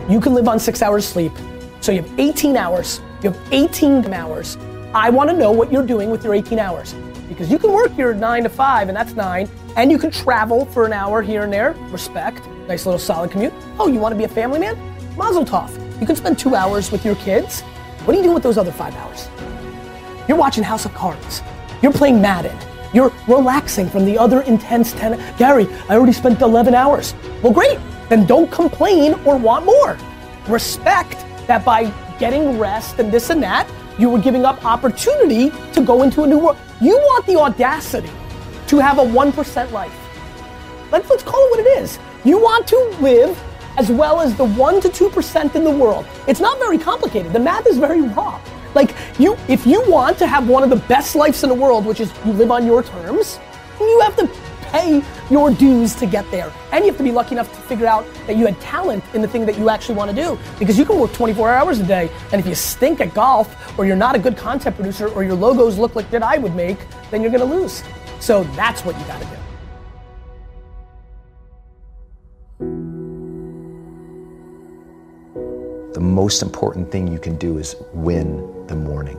You 0.08 0.20
can 0.20 0.32
live 0.32 0.48
on 0.48 0.58
six 0.58 0.80
hours 0.80 1.06
sleep. 1.06 1.32
So 1.80 1.92
you 1.92 2.02
have 2.02 2.20
18 2.20 2.56
hours. 2.56 3.00
You 3.22 3.30
have 3.30 3.52
18 3.52 4.12
hours. 4.12 4.56
I 4.94 5.10
want 5.10 5.28
to 5.30 5.36
know 5.36 5.50
what 5.50 5.72
you're 5.72 5.86
doing 5.86 6.10
with 6.10 6.22
your 6.22 6.34
18 6.34 6.58
hours 6.60 6.94
because 7.32 7.50
you 7.50 7.58
can 7.58 7.72
work 7.72 7.96
your 7.96 8.14
nine 8.14 8.42
to 8.42 8.48
five, 8.48 8.88
and 8.88 8.96
that's 8.96 9.14
nine, 9.14 9.48
and 9.76 9.90
you 9.90 9.98
can 9.98 10.10
travel 10.10 10.66
for 10.66 10.86
an 10.86 10.92
hour 10.92 11.22
here 11.22 11.42
and 11.42 11.52
there. 11.52 11.72
Respect, 11.90 12.46
nice 12.68 12.86
little 12.86 12.98
solid 12.98 13.30
commute. 13.30 13.52
Oh, 13.78 13.88
you 13.88 13.98
want 13.98 14.12
to 14.12 14.18
be 14.18 14.24
a 14.24 14.28
family 14.28 14.58
man? 14.58 14.76
Mazel 15.16 15.44
tov. 15.44 15.70
You 16.00 16.06
can 16.06 16.16
spend 16.16 16.38
two 16.38 16.54
hours 16.54 16.90
with 16.90 17.04
your 17.04 17.14
kids. 17.16 17.62
What 18.04 18.14
are 18.14 18.16
you 18.16 18.22
doing 18.22 18.34
with 18.34 18.42
those 18.42 18.58
other 18.58 18.72
five 18.72 18.94
hours? 18.96 19.28
You're 20.28 20.38
watching 20.38 20.64
House 20.64 20.84
of 20.84 20.94
Cards. 20.94 21.42
You're 21.82 21.92
playing 21.92 22.20
Madden. 22.20 22.56
You're 22.92 23.12
relaxing 23.26 23.88
from 23.88 24.04
the 24.04 24.18
other 24.18 24.42
intense 24.42 24.92
10. 24.92 25.36
Gary, 25.38 25.66
I 25.88 25.96
already 25.96 26.12
spent 26.12 26.40
11 26.40 26.74
hours. 26.74 27.14
Well, 27.42 27.52
great. 27.52 27.78
Then 28.08 28.26
don't 28.26 28.50
complain 28.50 29.14
or 29.24 29.36
want 29.36 29.64
more. 29.64 29.96
Respect 30.48 31.24
that 31.46 31.64
by 31.64 31.92
getting 32.18 32.58
rest 32.58 32.98
and 32.98 33.10
this 33.10 33.30
and 33.30 33.42
that, 33.42 33.68
you 33.98 34.10
were 34.10 34.18
giving 34.18 34.44
up 34.44 34.64
opportunity 34.64 35.50
to 35.72 35.80
go 35.80 36.02
into 36.02 36.22
a 36.22 36.26
new 36.26 36.38
world. 36.38 36.58
You 36.82 36.96
want 36.96 37.26
the 37.26 37.36
audacity 37.36 38.10
to 38.66 38.78
have 38.80 38.98
a 38.98 39.04
1% 39.04 39.70
life. 39.70 39.96
Let's, 40.90 41.08
let's 41.08 41.22
call 41.22 41.40
it 41.46 41.50
what 41.52 41.60
it 41.60 41.78
is. 41.80 42.00
You 42.24 42.38
want 42.38 42.66
to 42.66 42.76
live 43.00 43.40
as 43.78 43.88
well 43.88 44.20
as 44.20 44.34
the 44.34 44.44
1 44.44 44.80
to 44.80 44.88
2% 44.88 45.54
in 45.54 45.62
the 45.62 45.70
world. 45.70 46.04
It's 46.26 46.40
not 46.40 46.58
very 46.58 46.78
complicated. 46.78 47.32
The 47.32 47.38
math 47.38 47.68
is 47.68 47.78
very 47.78 48.02
raw. 48.02 48.40
Like 48.74 48.96
you 49.16 49.36
if 49.48 49.64
you 49.64 49.88
want 49.88 50.18
to 50.18 50.26
have 50.26 50.48
one 50.48 50.64
of 50.64 50.70
the 50.70 50.84
best 50.88 51.14
lives 51.14 51.44
in 51.44 51.50
the 51.50 51.54
world, 51.54 51.86
which 51.86 52.00
is 52.00 52.12
you 52.24 52.32
live 52.32 52.50
on 52.50 52.66
your 52.66 52.82
terms, 52.82 53.38
you 53.78 54.00
have 54.00 54.16
to 54.16 54.26
pay 54.72 55.02
your 55.30 55.50
dues 55.50 55.94
to 55.96 56.06
get 56.06 56.28
there. 56.30 56.52
And 56.72 56.84
you 56.84 56.90
have 56.90 56.98
to 56.98 57.04
be 57.04 57.12
lucky 57.12 57.32
enough 57.32 57.52
to 57.52 57.60
figure 57.60 57.86
out 57.86 58.06
that 58.26 58.36
you 58.36 58.46
had 58.46 58.58
talent 58.60 59.04
in 59.14 59.20
the 59.20 59.28
thing 59.28 59.46
that 59.46 59.58
you 59.58 59.68
actually 59.68 59.94
want 59.94 60.10
to 60.10 60.16
do. 60.16 60.38
Because 60.58 60.78
you 60.78 60.84
can 60.84 60.98
work 60.98 61.12
24 61.12 61.50
hours 61.50 61.78
a 61.78 61.86
day, 61.86 62.10
and 62.32 62.40
if 62.40 62.46
you 62.46 62.54
stink 62.54 63.00
at 63.00 63.14
golf, 63.14 63.78
or 63.78 63.84
you're 63.86 63.96
not 63.96 64.16
a 64.16 64.18
good 64.18 64.36
content 64.36 64.74
producer, 64.74 65.08
or 65.08 65.22
your 65.22 65.34
logos 65.34 65.78
look 65.78 65.94
like 65.94 66.10
that 66.10 66.22
I 66.22 66.38
would 66.38 66.54
make, 66.56 66.78
then 67.10 67.22
you're 67.22 67.30
gonna 67.30 67.44
lose. 67.44 67.82
So 68.18 68.44
that's 68.56 68.84
what 68.84 68.98
you 68.98 69.04
gotta 69.06 69.26
do. 69.26 69.36
The 75.92 76.00
most 76.00 76.42
important 76.42 76.90
thing 76.90 77.06
you 77.06 77.18
can 77.18 77.36
do 77.36 77.58
is 77.58 77.76
win 77.92 78.66
the 78.66 78.74
morning. 78.74 79.18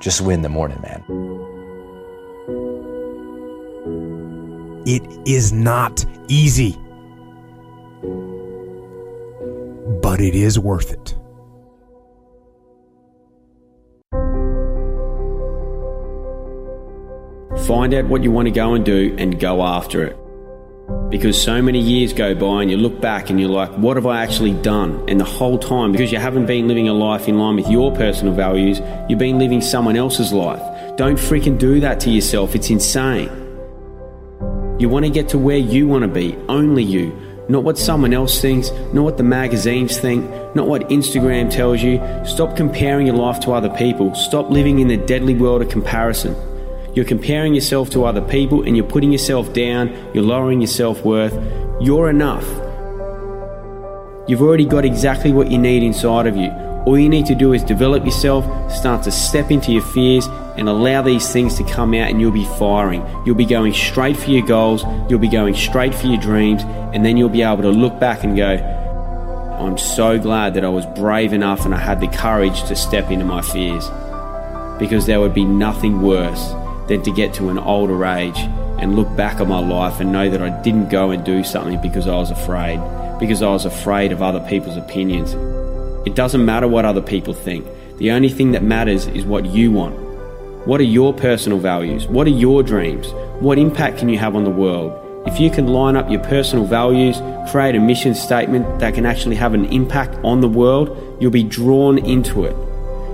Just 0.00 0.20
win 0.20 0.42
the 0.42 0.48
morning, 0.48 0.80
man. 0.82 1.02
It 4.86 5.02
is 5.26 5.52
not 5.52 6.04
easy, 6.28 6.76
but 10.00 10.20
it 10.20 10.34
is 10.34 10.58
worth 10.58 10.92
it. 10.92 11.14
Find 17.66 17.94
out 17.94 18.04
what 18.04 18.22
you 18.22 18.30
want 18.30 18.46
to 18.46 18.52
go 18.52 18.74
and 18.74 18.84
do 18.84 19.16
and 19.18 19.40
go 19.40 19.64
after 19.64 20.04
it. 20.04 20.16
Because 21.10 21.40
so 21.40 21.60
many 21.60 21.80
years 21.80 22.12
go 22.12 22.34
by 22.34 22.62
and 22.62 22.70
you 22.70 22.76
look 22.76 23.00
back 23.00 23.30
and 23.30 23.40
you're 23.40 23.48
like, 23.48 23.70
what 23.72 23.96
have 23.96 24.06
I 24.06 24.22
actually 24.22 24.52
done? 24.52 25.04
And 25.08 25.18
the 25.18 25.24
whole 25.24 25.58
time, 25.58 25.90
because 25.92 26.12
you 26.12 26.18
haven't 26.18 26.46
been 26.46 26.68
living 26.68 26.88
a 26.88 26.92
life 26.92 27.28
in 27.28 27.38
line 27.38 27.56
with 27.56 27.68
your 27.68 27.94
personal 27.94 28.32
values, 28.32 28.80
you've 29.08 29.18
been 29.18 29.38
living 29.38 29.60
someone 29.60 29.96
else's 29.96 30.32
life. 30.32 30.60
Don't 30.96 31.16
freaking 31.16 31.58
do 31.58 31.80
that 31.80 32.00
to 32.00 32.10
yourself. 32.10 32.54
It's 32.54 32.70
insane. 32.70 33.28
You 34.78 34.88
want 34.88 35.06
to 35.06 35.10
get 35.10 35.28
to 35.30 35.38
where 35.38 35.56
you 35.56 35.88
want 35.88 36.02
to 36.02 36.08
be, 36.08 36.36
only 36.48 36.82
you. 36.82 37.16
Not 37.48 37.64
what 37.64 37.78
someone 37.78 38.12
else 38.12 38.40
thinks, 38.40 38.70
not 38.92 39.02
what 39.02 39.16
the 39.16 39.22
magazines 39.22 39.98
think, 39.98 40.28
not 40.54 40.66
what 40.66 40.88
Instagram 40.88 41.50
tells 41.50 41.82
you. 41.82 42.00
Stop 42.24 42.56
comparing 42.56 43.06
your 43.06 43.16
life 43.16 43.40
to 43.40 43.52
other 43.52 43.70
people. 43.70 44.14
Stop 44.14 44.50
living 44.50 44.80
in 44.80 44.88
the 44.88 44.96
deadly 44.96 45.34
world 45.34 45.62
of 45.62 45.68
comparison. 45.68 46.34
You're 46.96 47.04
comparing 47.04 47.54
yourself 47.54 47.90
to 47.90 48.06
other 48.06 48.22
people 48.22 48.62
and 48.62 48.74
you're 48.74 48.86
putting 48.86 49.12
yourself 49.12 49.52
down, 49.52 49.94
you're 50.14 50.24
lowering 50.24 50.62
your 50.62 50.68
self 50.68 51.04
worth. 51.04 51.34
You're 51.78 52.08
enough. 52.08 52.46
You've 54.26 54.40
already 54.40 54.64
got 54.64 54.86
exactly 54.86 55.30
what 55.30 55.50
you 55.50 55.58
need 55.58 55.82
inside 55.82 56.26
of 56.26 56.38
you. 56.38 56.48
All 56.86 56.98
you 56.98 57.10
need 57.10 57.26
to 57.26 57.34
do 57.34 57.52
is 57.52 57.62
develop 57.62 58.06
yourself, 58.06 58.46
start 58.72 59.02
to 59.02 59.10
step 59.10 59.50
into 59.50 59.72
your 59.72 59.82
fears, 59.82 60.26
and 60.56 60.70
allow 60.70 61.02
these 61.02 61.30
things 61.30 61.56
to 61.56 61.64
come 61.64 61.92
out, 61.92 62.08
and 62.08 62.18
you'll 62.18 62.30
be 62.30 62.46
firing. 62.58 63.04
You'll 63.26 63.34
be 63.34 63.44
going 63.44 63.74
straight 63.74 64.16
for 64.16 64.30
your 64.30 64.46
goals, 64.46 64.82
you'll 65.10 65.18
be 65.18 65.28
going 65.28 65.54
straight 65.54 65.94
for 65.94 66.06
your 66.06 66.20
dreams, 66.20 66.62
and 66.94 67.04
then 67.04 67.18
you'll 67.18 67.28
be 67.28 67.42
able 67.42 67.60
to 67.62 67.70
look 67.70 68.00
back 68.00 68.24
and 68.24 68.34
go, 68.34 68.54
I'm 69.60 69.76
so 69.76 70.18
glad 70.18 70.54
that 70.54 70.64
I 70.64 70.70
was 70.70 70.86
brave 70.98 71.34
enough 71.34 71.66
and 71.66 71.74
I 71.74 71.78
had 71.78 72.00
the 72.00 72.08
courage 72.08 72.62
to 72.68 72.74
step 72.74 73.10
into 73.10 73.26
my 73.26 73.42
fears. 73.42 73.86
Because 74.78 75.04
there 75.04 75.20
would 75.20 75.34
be 75.34 75.44
nothing 75.44 76.00
worse 76.00 76.54
than 76.88 77.02
to 77.02 77.10
get 77.10 77.34
to 77.34 77.48
an 77.48 77.58
older 77.58 78.04
age 78.04 78.38
and 78.78 78.94
look 78.94 79.14
back 79.16 79.40
on 79.40 79.48
my 79.48 79.58
life 79.58 80.00
and 80.00 80.12
know 80.12 80.28
that 80.30 80.42
I 80.42 80.50
didn't 80.62 80.88
go 80.88 81.10
and 81.10 81.24
do 81.24 81.42
something 81.42 81.80
because 81.80 82.06
I 82.06 82.16
was 82.16 82.30
afraid, 82.30 82.80
because 83.18 83.42
I 83.42 83.48
was 83.48 83.64
afraid 83.64 84.12
of 84.12 84.22
other 84.22 84.40
people's 84.48 84.76
opinions. 84.76 85.34
It 86.06 86.14
doesn't 86.14 86.44
matter 86.44 86.68
what 86.68 86.84
other 86.84 87.02
people 87.02 87.34
think. 87.34 87.66
The 87.98 88.10
only 88.10 88.28
thing 88.28 88.52
that 88.52 88.62
matters 88.62 89.06
is 89.06 89.24
what 89.24 89.46
you 89.46 89.72
want. 89.72 89.98
What 90.66 90.80
are 90.80 90.84
your 90.84 91.14
personal 91.14 91.58
values? 91.58 92.06
What 92.06 92.26
are 92.26 92.30
your 92.30 92.62
dreams? 92.62 93.08
What 93.40 93.58
impact 93.58 93.98
can 93.98 94.08
you 94.08 94.18
have 94.18 94.36
on 94.36 94.44
the 94.44 94.50
world? 94.50 95.02
If 95.26 95.40
you 95.40 95.50
can 95.50 95.68
line 95.68 95.96
up 95.96 96.10
your 96.10 96.22
personal 96.24 96.66
values, 96.66 97.20
create 97.50 97.74
a 97.74 97.80
mission 97.80 98.14
statement 98.14 98.78
that 98.78 98.94
can 98.94 99.06
actually 99.06 99.36
have 99.36 99.54
an 99.54 99.64
impact 99.66 100.14
on 100.24 100.40
the 100.40 100.48
world, 100.48 101.16
you'll 101.20 101.30
be 101.32 101.42
drawn 101.42 101.98
into 101.98 102.44
it. 102.44 102.54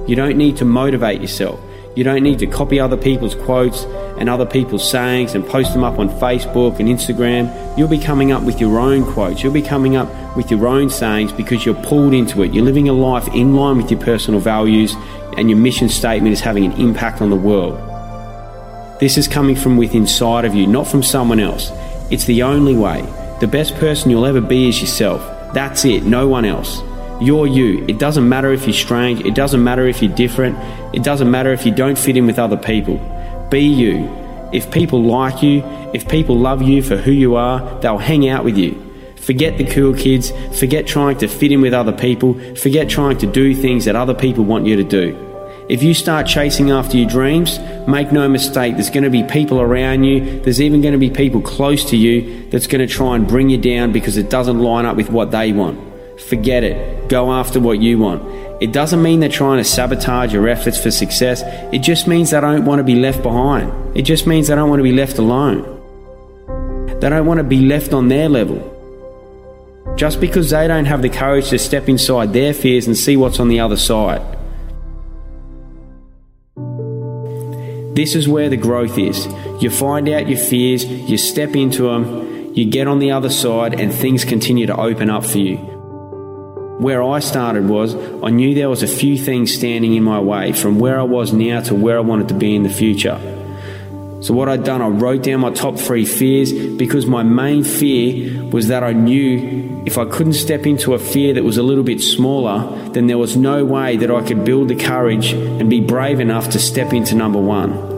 You 0.08 0.16
don't 0.16 0.36
need 0.36 0.56
to 0.58 0.64
motivate 0.64 1.20
yourself. 1.20 1.58
You 1.94 2.04
don't 2.04 2.22
need 2.22 2.38
to 2.38 2.46
copy 2.46 2.80
other 2.80 2.96
people's 2.96 3.34
quotes 3.34 3.84
and 4.18 4.30
other 4.30 4.46
people's 4.46 4.88
sayings 4.88 5.34
and 5.34 5.46
post 5.46 5.74
them 5.74 5.84
up 5.84 5.98
on 5.98 6.08
Facebook 6.08 6.78
and 6.78 6.88
Instagram. 6.88 7.76
You'll 7.76 7.88
be 7.88 7.98
coming 7.98 8.32
up 8.32 8.42
with 8.42 8.60
your 8.60 8.80
own 8.80 9.04
quotes. 9.12 9.42
You'll 9.42 9.52
be 9.52 9.60
coming 9.60 9.96
up 9.96 10.08
with 10.34 10.50
your 10.50 10.66
own 10.66 10.88
sayings 10.88 11.32
because 11.32 11.66
you're 11.66 11.82
pulled 11.82 12.14
into 12.14 12.42
it. 12.42 12.54
You're 12.54 12.64
living 12.64 12.88
a 12.88 12.94
life 12.94 13.28
in 13.34 13.54
line 13.54 13.76
with 13.76 13.90
your 13.90 14.00
personal 14.00 14.40
values 14.40 14.94
and 15.36 15.50
your 15.50 15.58
mission 15.58 15.90
statement 15.90 16.32
is 16.32 16.40
having 16.40 16.64
an 16.64 16.72
impact 16.80 17.20
on 17.20 17.28
the 17.28 17.36
world. 17.36 17.78
This 18.98 19.18
is 19.18 19.28
coming 19.28 19.56
from 19.56 19.76
within 19.76 20.02
inside 20.02 20.46
of 20.46 20.54
you, 20.54 20.66
not 20.66 20.86
from 20.86 21.02
someone 21.02 21.40
else. 21.40 21.70
It's 22.10 22.24
the 22.24 22.42
only 22.42 22.76
way. 22.76 23.02
The 23.40 23.48
best 23.48 23.74
person 23.76 24.10
you'll 24.10 24.26
ever 24.26 24.40
be 24.40 24.68
is 24.68 24.80
yourself. 24.80 25.20
That's 25.52 25.84
it, 25.84 26.04
no 26.04 26.26
one 26.26 26.44
else. 26.46 26.82
You're 27.20 27.46
you. 27.46 27.84
It 27.86 27.98
doesn't 27.98 28.28
matter 28.28 28.52
if 28.52 28.66
you're 28.66 28.72
strange. 28.72 29.20
It 29.20 29.34
doesn't 29.34 29.62
matter 29.62 29.86
if 29.86 30.02
you're 30.02 30.14
different. 30.14 30.56
It 30.94 31.02
doesn't 31.02 31.30
matter 31.30 31.52
if 31.52 31.66
you 31.66 31.72
don't 31.72 31.98
fit 31.98 32.16
in 32.16 32.26
with 32.26 32.38
other 32.38 32.56
people. 32.56 32.98
Be 33.50 33.60
you. 33.60 34.08
If 34.52 34.70
people 34.70 35.02
like 35.02 35.42
you, 35.42 35.62
if 35.94 36.08
people 36.08 36.36
love 36.36 36.62
you 36.62 36.82
for 36.82 36.96
who 36.96 37.12
you 37.12 37.36
are, 37.36 37.80
they'll 37.80 37.98
hang 37.98 38.28
out 38.28 38.44
with 38.44 38.56
you. 38.56 38.74
Forget 39.16 39.56
the 39.56 39.64
cool 39.64 39.94
kids. 39.94 40.32
Forget 40.58 40.86
trying 40.86 41.18
to 41.18 41.28
fit 41.28 41.52
in 41.52 41.60
with 41.60 41.72
other 41.72 41.92
people. 41.92 42.34
Forget 42.56 42.88
trying 42.88 43.18
to 43.18 43.26
do 43.26 43.54
things 43.54 43.84
that 43.84 43.94
other 43.94 44.14
people 44.14 44.44
want 44.44 44.66
you 44.66 44.76
to 44.76 44.84
do. 44.84 45.28
If 45.68 45.82
you 45.82 45.94
start 45.94 46.26
chasing 46.26 46.70
after 46.70 46.96
your 46.96 47.08
dreams, 47.08 47.58
make 47.86 48.10
no 48.10 48.28
mistake, 48.28 48.74
there's 48.74 48.90
going 48.90 49.04
to 49.04 49.10
be 49.10 49.22
people 49.22 49.60
around 49.60 50.02
you, 50.02 50.40
there's 50.40 50.60
even 50.60 50.82
going 50.82 50.92
to 50.92 50.98
be 50.98 51.08
people 51.08 51.40
close 51.40 51.84
to 51.90 51.96
you 51.96 52.50
that's 52.50 52.66
going 52.66 52.86
to 52.86 52.92
try 52.92 53.14
and 53.14 53.26
bring 53.28 53.48
you 53.48 53.58
down 53.58 53.92
because 53.92 54.16
it 54.16 54.28
doesn't 54.28 54.58
line 54.58 54.86
up 54.86 54.96
with 54.96 55.08
what 55.08 55.30
they 55.30 55.52
want. 55.52 55.78
Forget 56.20 56.64
it. 56.64 57.01
Go 57.12 57.30
after 57.30 57.60
what 57.60 57.78
you 57.78 57.98
want. 57.98 58.22
It 58.62 58.72
doesn't 58.72 59.02
mean 59.02 59.20
they're 59.20 59.28
trying 59.28 59.58
to 59.58 59.64
sabotage 59.64 60.32
your 60.32 60.48
efforts 60.48 60.82
for 60.82 60.90
success. 60.90 61.42
It 61.70 61.80
just 61.80 62.08
means 62.08 62.30
they 62.30 62.40
don't 62.40 62.64
want 62.64 62.78
to 62.78 62.84
be 62.84 62.94
left 62.94 63.22
behind. 63.22 63.70
It 63.94 64.04
just 64.04 64.26
means 64.26 64.48
they 64.48 64.54
don't 64.54 64.70
want 64.70 64.80
to 64.80 64.82
be 64.82 64.94
left 64.94 65.18
alone. 65.18 65.60
They 67.00 67.10
don't 67.10 67.26
want 67.26 67.36
to 67.36 67.44
be 67.44 67.60
left 67.60 67.92
on 67.92 68.08
their 68.08 68.30
level. 68.30 68.60
Just 69.94 70.22
because 70.22 70.48
they 70.48 70.66
don't 70.66 70.86
have 70.86 71.02
the 71.02 71.10
courage 71.10 71.50
to 71.50 71.58
step 71.58 71.86
inside 71.86 72.32
their 72.32 72.54
fears 72.54 72.86
and 72.86 72.96
see 72.96 73.18
what's 73.18 73.38
on 73.38 73.48
the 73.48 73.60
other 73.60 73.76
side. 73.76 74.22
This 77.94 78.14
is 78.14 78.26
where 78.26 78.48
the 78.48 78.56
growth 78.56 78.96
is. 78.96 79.26
You 79.60 79.68
find 79.68 80.08
out 80.08 80.30
your 80.30 80.38
fears, 80.38 80.86
you 80.86 81.18
step 81.18 81.56
into 81.56 81.82
them, 81.90 82.54
you 82.54 82.64
get 82.64 82.88
on 82.88 83.00
the 83.00 83.10
other 83.10 83.28
side, 83.28 83.78
and 83.78 83.92
things 83.92 84.24
continue 84.24 84.64
to 84.64 84.80
open 84.80 85.10
up 85.10 85.26
for 85.26 85.36
you. 85.36 85.71
Where 86.82 87.00
I 87.00 87.20
started 87.20 87.68
was 87.68 87.94
I 88.24 88.30
knew 88.30 88.54
there 88.54 88.68
was 88.68 88.82
a 88.82 88.88
few 88.88 89.16
things 89.16 89.54
standing 89.54 89.94
in 89.94 90.02
my 90.02 90.18
way 90.18 90.52
from 90.52 90.80
where 90.80 90.98
I 90.98 91.04
was 91.04 91.32
now 91.32 91.60
to 91.62 91.76
where 91.76 91.96
I 91.96 92.00
wanted 92.00 92.28
to 92.28 92.34
be 92.34 92.56
in 92.56 92.64
the 92.64 92.68
future. 92.68 93.20
So, 94.20 94.34
what 94.34 94.48
I'd 94.48 94.64
done, 94.64 94.82
I 94.82 94.88
wrote 94.88 95.22
down 95.22 95.40
my 95.40 95.50
top 95.50 95.78
three 95.78 96.04
fears 96.04 96.52
because 96.52 97.06
my 97.06 97.22
main 97.22 97.62
fear 97.62 98.44
was 98.46 98.66
that 98.66 98.82
I 98.82 98.92
knew 98.92 99.82
if 99.86 99.96
I 99.96 100.04
couldn't 100.04 100.34
step 100.34 100.66
into 100.66 100.94
a 100.94 100.98
fear 100.98 101.34
that 101.34 101.44
was 101.44 101.56
a 101.56 101.62
little 101.62 101.84
bit 101.84 102.00
smaller, 102.00 102.68
then 102.90 103.06
there 103.06 103.18
was 103.18 103.36
no 103.36 103.64
way 103.64 103.96
that 103.96 104.10
I 104.10 104.22
could 104.22 104.44
build 104.44 104.68
the 104.68 104.76
courage 104.76 105.32
and 105.32 105.70
be 105.70 105.80
brave 105.80 106.18
enough 106.18 106.50
to 106.50 106.58
step 106.58 106.92
into 106.92 107.14
number 107.14 107.40
one. 107.40 107.91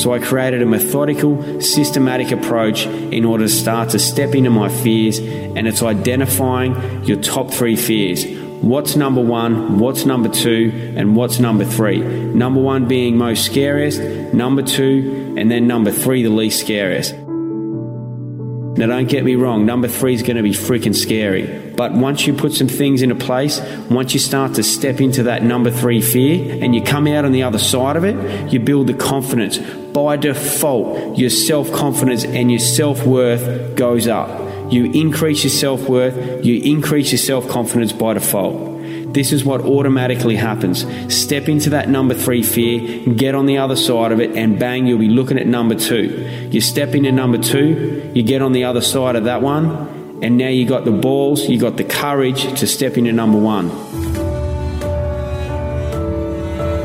So, 0.00 0.14
I 0.14 0.18
created 0.18 0.62
a 0.62 0.66
methodical, 0.66 1.60
systematic 1.60 2.30
approach 2.30 2.86
in 2.86 3.26
order 3.26 3.44
to 3.44 3.50
start 3.50 3.90
to 3.90 3.98
step 3.98 4.34
into 4.34 4.48
my 4.48 4.70
fears, 4.70 5.18
and 5.18 5.68
it's 5.68 5.82
identifying 5.82 7.04
your 7.04 7.20
top 7.20 7.50
three 7.50 7.76
fears. 7.76 8.24
What's 8.62 8.96
number 8.96 9.20
one, 9.20 9.78
what's 9.78 10.06
number 10.06 10.30
two, 10.30 10.94
and 10.96 11.14
what's 11.14 11.38
number 11.38 11.66
three? 11.66 11.98
Number 11.98 12.62
one 12.62 12.88
being 12.88 13.18
most 13.18 13.44
scariest, 13.44 14.00
number 14.32 14.62
two, 14.62 15.34
and 15.36 15.50
then 15.50 15.66
number 15.66 15.90
three, 15.90 16.22
the 16.22 16.30
least 16.30 16.60
scariest. 16.60 17.12
Now, 17.14 18.86
don't 18.86 19.08
get 19.08 19.22
me 19.22 19.34
wrong, 19.34 19.66
number 19.66 19.88
three 19.88 20.14
is 20.14 20.22
going 20.22 20.38
to 20.38 20.42
be 20.42 20.52
freaking 20.52 20.94
scary. 20.94 21.69
But 21.80 21.92
once 21.92 22.26
you 22.26 22.34
put 22.34 22.52
some 22.52 22.68
things 22.68 23.00
into 23.00 23.14
place, 23.14 23.58
once 23.88 24.12
you 24.12 24.20
start 24.20 24.52
to 24.56 24.62
step 24.62 25.00
into 25.00 25.22
that 25.22 25.42
number 25.42 25.70
three 25.70 26.02
fear 26.02 26.62
and 26.62 26.74
you 26.74 26.82
come 26.82 27.06
out 27.06 27.24
on 27.24 27.32
the 27.32 27.42
other 27.42 27.58
side 27.58 27.96
of 27.96 28.04
it, 28.04 28.52
you 28.52 28.60
build 28.60 28.86
the 28.86 28.92
confidence. 28.92 29.56
By 29.56 30.18
default, 30.18 31.16
your 31.16 31.30
self 31.30 31.72
confidence 31.72 32.26
and 32.26 32.50
your 32.50 32.60
self 32.60 33.06
worth 33.06 33.76
goes 33.76 34.06
up. 34.08 34.28
You 34.70 34.92
increase 34.92 35.42
your 35.42 35.52
self 35.52 35.88
worth, 35.88 36.44
you 36.44 36.60
increase 36.60 37.12
your 37.12 37.18
self 37.18 37.48
confidence 37.48 37.92
by 37.92 38.12
default. 38.12 39.14
This 39.14 39.32
is 39.32 39.42
what 39.42 39.62
automatically 39.62 40.36
happens. 40.36 40.84
Step 41.10 41.48
into 41.48 41.70
that 41.70 41.88
number 41.88 42.12
three 42.12 42.42
fear, 42.42 43.08
get 43.14 43.34
on 43.34 43.46
the 43.46 43.56
other 43.56 43.74
side 43.74 44.12
of 44.12 44.20
it, 44.20 44.36
and 44.36 44.58
bang, 44.58 44.86
you'll 44.86 44.98
be 44.98 45.08
looking 45.08 45.38
at 45.38 45.46
number 45.46 45.76
two. 45.76 46.48
You 46.50 46.60
step 46.60 46.94
into 46.94 47.10
number 47.10 47.38
two, 47.38 48.12
you 48.14 48.22
get 48.22 48.42
on 48.42 48.52
the 48.52 48.64
other 48.64 48.82
side 48.82 49.16
of 49.16 49.24
that 49.24 49.40
one, 49.40 49.99
and 50.22 50.36
now 50.36 50.48
you 50.48 50.66
got 50.66 50.84
the 50.84 50.90
balls, 50.90 51.48
you 51.48 51.58
got 51.58 51.76
the 51.76 51.84
courage 51.84 52.42
to 52.60 52.66
step 52.66 52.98
into 52.98 53.12
number 53.12 53.38
one. 53.38 53.70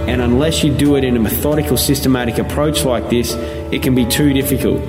And 0.07 0.21
unless 0.21 0.63
you 0.63 0.73
do 0.73 0.95
it 0.95 1.03
in 1.03 1.17
a 1.17 1.19
methodical, 1.19 1.77
systematic 1.77 2.37
approach 2.37 2.85
like 2.85 3.09
this, 3.09 3.33
it 3.73 3.83
can 3.83 3.95
be 3.95 4.05
too 4.05 4.31
difficult. 4.33 4.81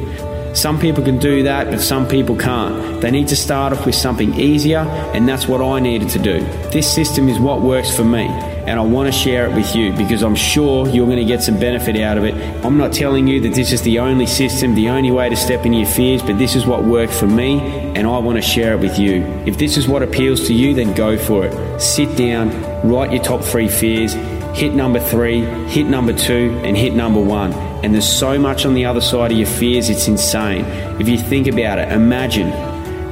Some 0.56 0.78
people 0.78 1.02
can 1.04 1.18
do 1.18 1.42
that, 1.42 1.70
but 1.70 1.80
some 1.80 2.06
people 2.06 2.36
can't. 2.36 3.00
They 3.00 3.10
need 3.10 3.28
to 3.28 3.36
start 3.36 3.72
off 3.72 3.84
with 3.84 3.94
something 3.94 4.34
easier, 4.34 4.78
and 5.14 5.28
that's 5.28 5.46
what 5.46 5.60
I 5.60 5.80
needed 5.80 6.08
to 6.10 6.18
do. 6.18 6.40
This 6.70 6.90
system 6.90 7.28
is 7.28 7.38
what 7.38 7.60
works 7.60 7.94
for 7.94 8.04
me, 8.04 8.28
and 8.66 8.80
I 8.80 8.82
want 8.82 9.06
to 9.06 9.12
share 9.12 9.46
it 9.48 9.54
with 9.54 9.76
you 9.76 9.92
because 9.92 10.22
I'm 10.22 10.34
sure 10.34 10.88
you're 10.88 11.06
going 11.06 11.18
to 11.18 11.24
get 11.24 11.42
some 11.42 11.58
benefit 11.58 11.96
out 11.96 12.18
of 12.18 12.24
it. 12.24 12.34
I'm 12.64 12.76
not 12.76 12.92
telling 12.92 13.28
you 13.28 13.40
that 13.42 13.54
this 13.54 13.72
is 13.72 13.82
the 13.82 14.00
only 14.00 14.26
system, 14.26 14.74
the 14.74 14.88
only 14.88 15.12
way 15.12 15.28
to 15.28 15.36
step 15.36 15.64
into 15.64 15.78
your 15.78 15.88
fears, 15.88 16.20
but 16.22 16.36
this 16.38 16.56
is 16.56 16.66
what 16.66 16.84
worked 16.84 17.12
for 17.12 17.28
me, 17.28 17.60
and 17.94 18.06
I 18.06 18.18
want 18.18 18.36
to 18.36 18.42
share 18.42 18.74
it 18.74 18.80
with 18.80 18.98
you. 18.98 19.22
If 19.46 19.58
this 19.58 19.76
is 19.76 19.86
what 19.86 20.02
appeals 20.02 20.48
to 20.48 20.54
you, 20.54 20.74
then 20.74 20.94
go 20.94 21.16
for 21.16 21.46
it. 21.46 21.80
Sit 21.80 22.16
down, 22.16 22.50
write 22.88 23.12
your 23.12 23.22
top 23.22 23.42
three 23.42 23.68
fears, 23.68 24.14
hit 24.56 24.74
number 24.74 24.98
three, 24.98 25.42
hit 25.68 25.86
number 25.86 26.12
two, 26.12 26.60
and 26.64 26.76
hit 26.76 26.94
number 26.94 27.20
one. 27.20 27.52
And 27.84 27.94
there's 27.94 28.08
so 28.08 28.38
much 28.38 28.66
on 28.66 28.74
the 28.74 28.84
other 28.84 29.00
side 29.00 29.30
of 29.30 29.38
your 29.38 29.46
fears, 29.46 29.88
it's 29.90 30.08
insane. 30.08 30.64
If 31.00 31.08
you 31.08 31.18
think 31.18 31.46
about 31.46 31.78
it, 31.78 31.92
imagine 31.92 32.50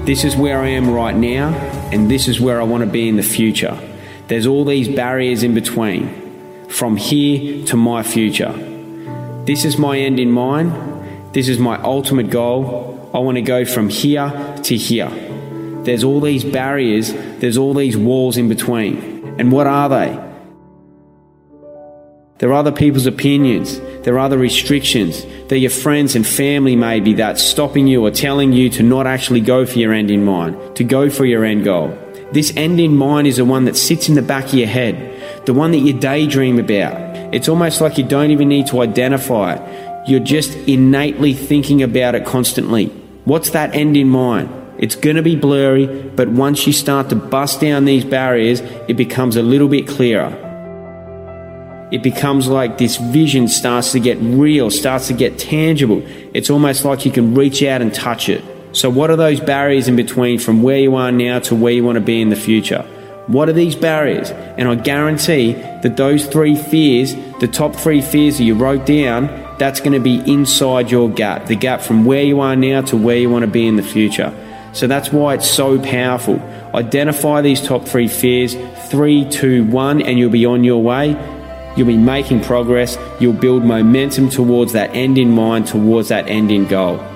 this 0.05 0.25
is 0.25 0.35
where 0.37 0.61
I 0.61 0.69
am 0.71 0.91
right 0.91 1.15
now, 1.15 1.51
and 1.93 2.11
this 2.11 2.27
is 2.27 2.41
where 2.41 2.61
I 2.61 2.65
want 2.65 2.83
to 2.83 2.91
be 2.91 3.09
in 3.09 3.17
the 3.17 3.23
future. 3.23 3.79
There's 4.27 4.47
all 4.47 4.65
these 4.65 4.89
barriers 4.89 5.43
in 5.43 5.55
between, 5.55 6.69
from 6.69 6.97
here 6.97 7.65
to 7.67 7.77
my 7.77 8.03
future. 8.03 8.53
This 9.45 9.67
is 9.67 9.77
my 9.77 9.99
end 9.99 10.19
in 10.19 10.31
mind. 10.31 11.35
This 11.35 11.49
is 11.49 11.59
my 11.59 11.81
ultimate 11.83 12.31
goal. 12.31 13.11
I 13.13 13.19
want 13.19 13.37
to 13.37 13.43
go 13.43 13.65
from 13.67 13.91
here 13.91 14.57
to 14.63 14.77
here. 14.77 15.11
There's 15.85 16.03
all 16.03 16.21
these 16.21 16.43
barriers, 16.43 17.13
there's 17.13 17.59
all 17.59 17.75
these 17.75 17.97
walls 17.97 18.39
in 18.39 18.49
between. 18.49 19.37
And 19.39 19.53
what 19.53 19.67
are 19.67 19.89
they? 19.91 20.19
There 22.39 22.49
are 22.49 22.55
other 22.55 22.73
people's 22.73 23.07
opinions. 23.07 23.79
There 24.05 24.15
are 24.15 24.21
other 24.21 24.39
restrictions. 24.39 25.25
They're 25.49 25.59
your 25.59 25.71
friends 25.71 26.17
and 26.17 26.27
family, 26.27 26.77
maybe, 26.77 27.13
that's 27.15 27.43
stopping 27.43 27.87
you 27.87 28.05
or 28.05 28.11
telling 28.11 28.53
you 28.55 28.71
to 28.71 28.83
not 28.83 29.07
actually 29.07 29.41
go 29.41 29.67
for 29.67 29.79
your 29.79 29.93
end 29.93 30.11
in 30.11 30.25
mind, 30.25 30.77
to 30.77 30.85
go 30.85 31.11
for 31.11 31.27
your 31.27 31.45
end 31.45 31.65
goal. 31.65 31.99
This 32.35 32.53
end 32.57 32.81
in 32.81 32.97
mind 32.97 33.29
is 33.29 33.37
the 33.37 33.45
one 33.45 33.65
that 33.67 33.77
sits 33.77 34.09
in 34.09 34.17
the 34.17 34.23
back 34.23 34.47
of 34.47 34.55
your 34.55 34.67
head, 34.67 35.47
the 35.47 35.55
one 35.55 35.71
that 35.71 35.79
you 35.79 35.93
daydream 35.93 36.59
about. 36.59 36.95
It's 37.33 37.49
almost 37.49 37.81
like 37.81 37.97
you 37.97 38.03
don't 38.03 38.33
even 38.33 38.49
need 38.49 38.67
to 38.67 38.81
identify 38.81 39.55
it. 39.55 40.09
You're 40.09 40.19
just 40.19 40.53
innately 40.69 41.33
thinking 41.33 41.81
about 41.81 42.17
it 42.17 42.27
constantly. 42.27 42.87
What's 43.25 43.51
that 43.51 43.77
end 43.77 43.97
in 43.97 44.09
mind? 44.09 44.51
It's 44.79 44.97
going 44.97 45.15
to 45.15 45.23
be 45.23 45.37
blurry, 45.37 45.87
but 45.87 46.29
once 46.29 46.67
you 46.67 46.73
start 46.73 47.09
to 47.11 47.17
bust 47.17 47.61
down 47.61 47.85
these 47.85 48.05
barriers, 48.05 48.61
it 48.89 48.97
becomes 48.97 49.37
a 49.37 49.43
little 49.43 49.69
bit 49.69 49.87
clearer 49.87 50.41
it 51.95 52.03
becomes 52.03 52.49
like 52.49 52.77
this 52.79 52.97
vision 52.97 53.47
starts 53.47 53.93
to 53.93 54.01
get 54.01 54.19
real, 54.21 54.69
starts 54.69 55.07
to 55.07 55.13
get 55.13 55.39
tangible. 55.39 56.03
It's 56.35 56.51
almost 56.51 56.85
like 56.85 57.05
you 57.05 57.13
can 57.13 57.37
reach 57.37 57.63
out 57.63 57.83
and 57.83 57.95
touch 57.95 58.29
it. 58.29 58.43
So, 58.75 58.91
what 58.91 59.09
are 59.09 59.17
those 59.17 59.39
barriers 59.39 59.87
in 59.87 59.95
between 59.95 60.41
from 60.41 60.65
where 60.65 60.79
you 60.79 60.97
are 60.97 61.13
now 61.13 61.39
to 61.39 61.55
where 61.55 61.73
you 61.73 61.85
want 61.85 61.95
to 61.95 62.01
be 62.01 62.21
in 62.21 62.31
the 62.31 62.37
future? 62.37 62.83
What 63.29 63.49
are 63.49 63.53
these 63.53 63.77
barriers? 63.77 64.31
And 64.33 64.69
I 64.69 64.75
guarantee 64.75 65.53
that 65.53 65.97
those 65.97 66.27
three 66.27 66.57
fears, 66.57 67.15
the 67.39 67.47
top 67.47 67.77
three 67.77 68.03
fears 68.03 68.39
that 68.39 68.45
you 68.45 68.57
wrote 68.57 68.85
down, 68.85 69.29
that's 69.59 69.79
going 69.79 69.93
to 69.93 70.01
be 70.01 70.17
inside 70.31 70.91
your 70.91 71.09
gap, 71.09 71.47
the 71.47 71.55
gap 71.55 71.83
from 71.83 72.05
where 72.05 72.25
you 72.25 72.41
are 72.41 72.57
now 72.57 72.83
to 72.83 72.97
where 72.97 73.17
you 73.17 73.31
want 73.31 73.45
to 73.45 73.51
be 73.51 73.65
in 73.65 73.77
the 73.77 73.83
future. 73.83 74.35
So 74.73 74.89
that's 74.89 75.13
why 75.13 75.35
it's 75.35 75.49
so 75.49 75.81
powerful. 75.81 76.43
Identify 76.75 77.43
these 77.43 77.63
top 77.65 77.87
three 77.87 78.09
fears, 78.09 78.57
three, 78.91 79.25
two, 79.31 79.67
one, 79.67 80.03
and 80.03 80.19
you'll 80.19 80.31
be 80.31 80.47
on 80.47 80.65
your 80.65 80.83
way. 80.83 81.11
You'll 81.77 81.87
be 81.87 81.97
making 81.97 82.43
progress. 82.43 82.99
You'll 83.21 83.35
build 83.35 83.65
momentum 83.65 84.31
towards 84.31 84.73
that 84.73 84.91
end 84.97 85.17
in 85.17 85.31
mind, 85.31 85.69
towards 85.69 86.09
that 86.09 86.27
end 86.27 86.51
in 86.51 86.67
goal. 86.67 87.14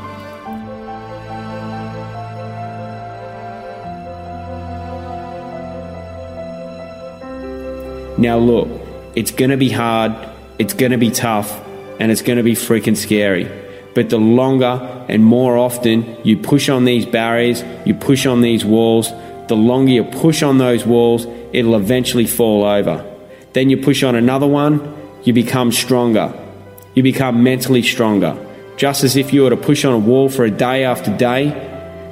Now, 8.19 8.39
look, 8.39 8.69
it's 9.15 9.31
going 9.31 9.51
to 9.51 9.57
be 9.57 9.71
hard, 9.71 10.13
it's 10.59 10.75
going 10.75 10.93
to 10.93 10.99
be 10.99 11.11
tough, 11.11 11.51
and 12.01 12.11
it's 12.11 12.23
going 12.23 12.37
to 12.37 12.43
be 12.43 12.55
freaking 12.55 12.97
scary. 12.97 13.49
But 13.95 14.11
the 14.11 14.19
longer 14.19 15.07
and 15.09 15.25
more 15.25 15.57
often 15.57 16.17
you 16.25 16.37
push 16.37 16.69
on 16.69 16.85
these 16.85 17.07
barriers, 17.07 17.63
you 17.87 17.95
push 17.95 18.27
on 18.27 18.41
these 18.41 18.65
walls, 18.65 19.11
the 19.49 19.57
longer 19.57 19.93
you 19.93 20.05
push 20.05 20.43
on 20.43 20.59
those 20.59 20.85
walls, 20.85 21.27
it'll 21.53 21.77
eventually 21.77 22.27
fall 22.27 22.65
over. 22.65 23.05
Then 23.53 23.71
you 23.71 23.77
push 23.77 24.03
on 24.03 24.15
another 24.15 24.47
one, 24.47 24.97
you 25.25 25.33
become 25.33 25.73
stronger. 25.73 26.33
You 26.95 27.03
become 27.03 27.43
mentally 27.43 27.83
stronger. 27.83 28.37
Just 28.77 29.05
as 29.05 29.17
if 29.17 29.33
you 29.33 29.43
were 29.43 29.51
to 29.51 29.57
push 29.57 29.85
on 29.85 29.93
a 29.95 29.99
wall 29.99 30.29
for 30.29 30.45
a 30.45 30.51
day 30.51 30.85
after 30.85 31.17
day, 31.17 31.47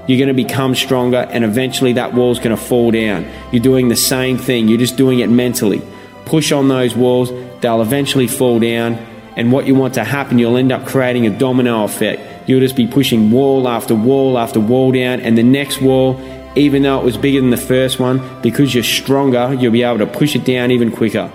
you're 0.07 0.19
going 0.19 0.29
to 0.29 0.35
become 0.35 0.75
stronger 0.75 1.27
and 1.31 1.45
eventually 1.45 1.95
that 1.95 2.15
wall's 2.15 2.39
going 2.39 2.57
to 2.57 2.63
fall 2.63 2.91
down. 2.91 3.27
You're 3.53 3.63
doing 3.63 3.89
the 3.89 3.97
same 3.97 4.39
thing, 4.39 4.69
you're 4.69 4.79
just 4.79 4.97
doing 4.97 5.19
it 5.19 5.29
mentally. 5.29 5.83
Push 6.27 6.53
on 6.53 6.69
those 6.69 6.95
walls, 6.95 7.33
they'll 7.61 7.81
eventually 7.81 8.27
fall 8.27 8.61
down, 8.61 8.95
and 9.37 9.51
what 9.51 9.67
you 9.67 9.75
want 9.75 9.95
to 9.95 10.05
happen, 10.05 10.39
you'll 10.39 10.57
end 10.57 10.73
up 10.73 10.87
creating 10.87 11.27
a 11.27 11.31
domino 11.31 11.85
effect. 11.85 12.49
You'll 12.49 12.61
just 12.61 12.77
be 12.77 12.87
pushing 12.87 13.31
wall 13.31 13.67
after 13.67 13.95
wall 13.95 14.39
after 14.39 14.61
wall 14.61 14.93
down, 14.93 15.21
and 15.21 15.39
the 15.39 15.43
next 15.43 15.81
wall 15.81 16.21
even 16.57 16.83
though 16.83 16.99
it 16.99 17.05
was 17.05 17.19
bigger 17.19 17.41
than 17.41 17.51
the 17.51 17.57
first 17.57 18.01
one, 18.01 18.21
because 18.41 18.75
you're 18.75 18.83
stronger, 18.83 19.55
you'll 19.61 19.73
be 19.73 19.83
able 19.83 19.99
to 19.99 20.07
push 20.07 20.35
it 20.35 20.45
down 20.45 20.71
even 20.71 20.91
quicker. 20.91 21.31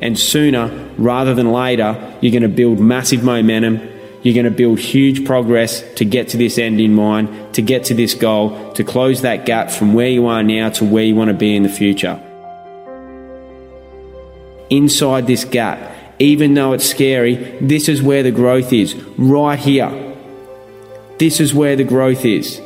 And 0.00 0.18
sooner 0.18 0.88
rather 0.96 1.34
than 1.34 1.52
later, 1.52 2.16
you're 2.20 2.32
going 2.32 2.42
to 2.42 2.48
build 2.48 2.80
massive 2.80 3.22
momentum. 3.22 3.91
You're 4.22 4.34
going 4.34 4.44
to 4.44 4.50
build 4.50 4.78
huge 4.78 5.24
progress 5.24 5.82
to 5.94 6.04
get 6.04 6.28
to 6.28 6.36
this 6.36 6.58
end 6.58 6.80
in 6.80 6.94
mind, 6.94 7.54
to 7.54 7.62
get 7.62 7.84
to 7.86 7.94
this 7.94 8.14
goal, 8.14 8.72
to 8.74 8.84
close 8.84 9.22
that 9.22 9.46
gap 9.46 9.70
from 9.70 9.94
where 9.94 10.08
you 10.08 10.26
are 10.26 10.42
now 10.42 10.70
to 10.70 10.84
where 10.84 11.04
you 11.04 11.16
want 11.16 11.28
to 11.28 11.34
be 11.34 11.56
in 11.56 11.62
the 11.64 11.68
future. 11.68 12.20
inside 14.72 15.26
this 15.26 15.44
gap. 15.44 15.78
Even 16.18 16.54
though 16.54 16.72
it's 16.72 16.88
scary, 16.88 17.34
this 17.60 17.88
is 17.88 18.02
where 18.02 18.22
the 18.22 18.30
growth 18.30 18.72
is, 18.72 18.94
right 19.18 19.58
here. 19.58 19.90
This 21.18 21.40
is 21.40 21.52
where 21.54 21.76
the 21.76 21.84
growth 21.84 22.24
is. 22.24 22.60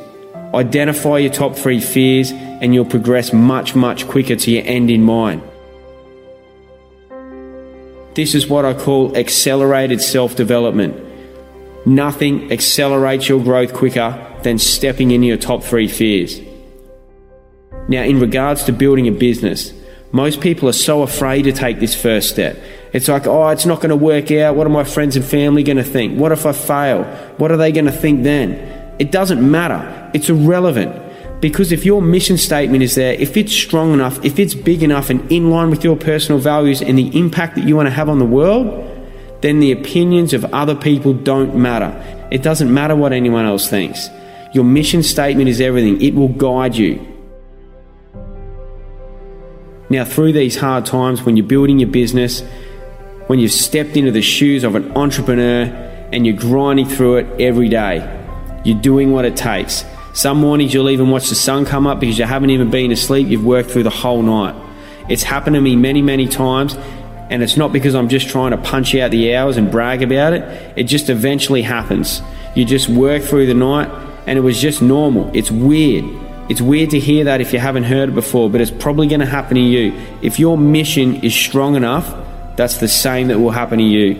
Identify 0.54 1.18
your 1.18 1.32
top 1.32 1.56
three 1.56 1.80
fears, 1.80 2.30
and 2.32 2.74
you'll 2.74 2.84
progress 2.84 3.32
much, 3.32 3.74
much 3.74 4.06
quicker 4.06 4.36
to 4.36 4.50
your 4.50 4.64
end 4.64 4.90
in 4.90 5.02
mind. 5.02 5.42
This 8.14 8.34
is 8.34 8.46
what 8.46 8.64
I 8.64 8.72
call 8.72 9.16
accelerated 9.16 10.00
self 10.00 10.36
development. 10.36 11.05
Nothing 11.86 12.50
accelerates 12.50 13.28
your 13.28 13.40
growth 13.42 13.72
quicker 13.72 14.20
than 14.42 14.58
stepping 14.58 15.12
into 15.12 15.28
your 15.28 15.36
top 15.36 15.62
three 15.62 15.86
fears. 15.86 16.40
Now, 17.88 18.02
in 18.02 18.18
regards 18.18 18.64
to 18.64 18.72
building 18.72 19.06
a 19.06 19.12
business, 19.12 19.72
most 20.10 20.40
people 20.40 20.68
are 20.68 20.72
so 20.72 21.02
afraid 21.02 21.42
to 21.42 21.52
take 21.52 21.78
this 21.78 21.94
first 21.94 22.28
step. 22.28 22.60
It's 22.92 23.06
like, 23.06 23.26
oh, 23.28 23.48
it's 23.48 23.66
not 23.66 23.76
going 23.76 23.90
to 23.90 23.96
work 23.96 24.32
out. 24.32 24.56
What 24.56 24.66
are 24.66 24.70
my 24.70 24.82
friends 24.82 25.14
and 25.14 25.24
family 25.24 25.62
going 25.62 25.76
to 25.76 25.84
think? 25.84 26.18
What 26.18 26.32
if 26.32 26.44
I 26.44 26.52
fail? 26.52 27.04
What 27.36 27.52
are 27.52 27.56
they 27.56 27.70
going 27.70 27.84
to 27.86 27.92
think 27.92 28.24
then? 28.24 28.96
It 28.98 29.12
doesn't 29.12 29.48
matter. 29.48 30.10
It's 30.12 30.28
irrelevant. 30.28 31.40
Because 31.40 31.70
if 31.70 31.84
your 31.84 32.00
mission 32.00 32.38
statement 32.38 32.82
is 32.82 32.94
there, 32.94 33.12
if 33.12 33.36
it's 33.36 33.52
strong 33.52 33.92
enough, 33.92 34.24
if 34.24 34.38
it's 34.38 34.54
big 34.54 34.82
enough 34.82 35.10
and 35.10 35.30
in 35.30 35.50
line 35.50 35.70
with 35.70 35.84
your 35.84 35.96
personal 35.96 36.40
values 36.40 36.80
and 36.80 36.98
the 36.98 37.16
impact 37.16 37.54
that 37.56 37.64
you 37.64 37.76
want 37.76 37.86
to 37.86 37.92
have 37.92 38.08
on 38.08 38.18
the 38.18 38.24
world, 38.24 38.95
then 39.40 39.60
the 39.60 39.72
opinions 39.72 40.32
of 40.32 40.44
other 40.46 40.74
people 40.74 41.12
don't 41.12 41.54
matter. 41.56 41.92
It 42.30 42.42
doesn't 42.42 42.72
matter 42.72 42.96
what 42.96 43.12
anyone 43.12 43.44
else 43.44 43.68
thinks. 43.68 44.08
Your 44.52 44.64
mission 44.64 45.02
statement 45.02 45.48
is 45.48 45.60
everything, 45.60 46.00
it 46.00 46.14
will 46.14 46.28
guide 46.28 46.76
you. 46.76 47.06
Now, 49.88 50.04
through 50.04 50.32
these 50.32 50.56
hard 50.56 50.84
times, 50.84 51.22
when 51.22 51.36
you're 51.36 51.46
building 51.46 51.78
your 51.78 51.88
business, 51.88 52.42
when 53.28 53.38
you've 53.38 53.52
stepped 53.52 53.96
into 53.96 54.10
the 54.10 54.22
shoes 54.22 54.64
of 54.64 54.74
an 54.74 54.96
entrepreneur 54.96 55.64
and 56.12 56.26
you're 56.26 56.36
grinding 56.36 56.86
through 56.86 57.16
it 57.18 57.40
every 57.40 57.68
day, 57.68 57.98
you're 58.64 58.80
doing 58.80 59.12
what 59.12 59.24
it 59.24 59.36
takes. 59.36 59.84
Some 60.12 60.40
mornings 60.40 60.72
you'll 60.74 60.90
even 60.90 61.10
watch 61.10 61.28
the 61.28 61.34
sun 61.34 61.66
come 61.66 61.86
up 61.86 62.00
because 62.00 62.18
you 62.18 62.24
haven't 62.24 62.50
even 62.50 62.70
been 62.70 62.90
asleep, 62.90 63.28
you've 63.28 63.44
worked 63.44 63.70
through 63.70 63.84
the 63.84 63.90
whole 63.90 64.22
night. 64.22 64.54
It's 65.08 65.22
happened 65.22 65.54
to 65.54 65.60
me 65.60 65.76
many, 65.76 66.02
many 66.02 66.26
times, 66.26 66.76
and 67.30 67.42
it's 67.42 67.56
not 67.56 67.72
because 67.72 67.94
I'm 67.94 68.08
just 68.08 68.28
trying 68.28 68.52
to 68.52 68.56
punch 68.56 68.94
out 68.94 69.10
the 69.10 69.34
hours 69.34 69.56
and 69.56 69.70
brag 69.70 70.02
about 70.02 70.32
it, 70.32 70.72
it 70.76 70.84
just 70.84 71.08
eventually 71.10 71.62
happens. 71.62 72.22
You 72.54 72.64
just 72.64 72.88
work 72.88 73.22
through 73.22 73.46
the 73.46 73.54
night, 73.54 73.88
and 74.26 74.38
it 74.38 74.42
was 74.42 74.60
just 74.60 74.82
normal. 74.82 75.30
It's 75.34 75.50
weird. 75.50 76.04
It's 76.48 76.60
weird 76.60 76.90
to 76.90 77.00
hear 77.00 77.24
that 77.24 77.40
if 77.40 77.52
you 77.52 77.58
haven't 77.58 77.84
heard 77.84 78.10
it 78.10 78.14
before, 78.14 78.48
but 78.48 78.60
it's 78.60 78.70
probably 78.70 79.08
going 79.08 79.20
to 79.20 79.26
happen 79.26 79.56
to 79.56 79.60
you. 79.60 79.92
If 80.22 80.38
your 80.38 80.56
mission 80.56 81.16
is 81.16 81.34
strong 81.34 81.74
enough, 81.74 82.14
that's 82.56 82.78
the 82.78 82.88
same 82.88 83.28
that 83.28 83.38
will 83.38 83.50
happen 83.50 83.78
to 83.78 83.84
you. 83.84 84.14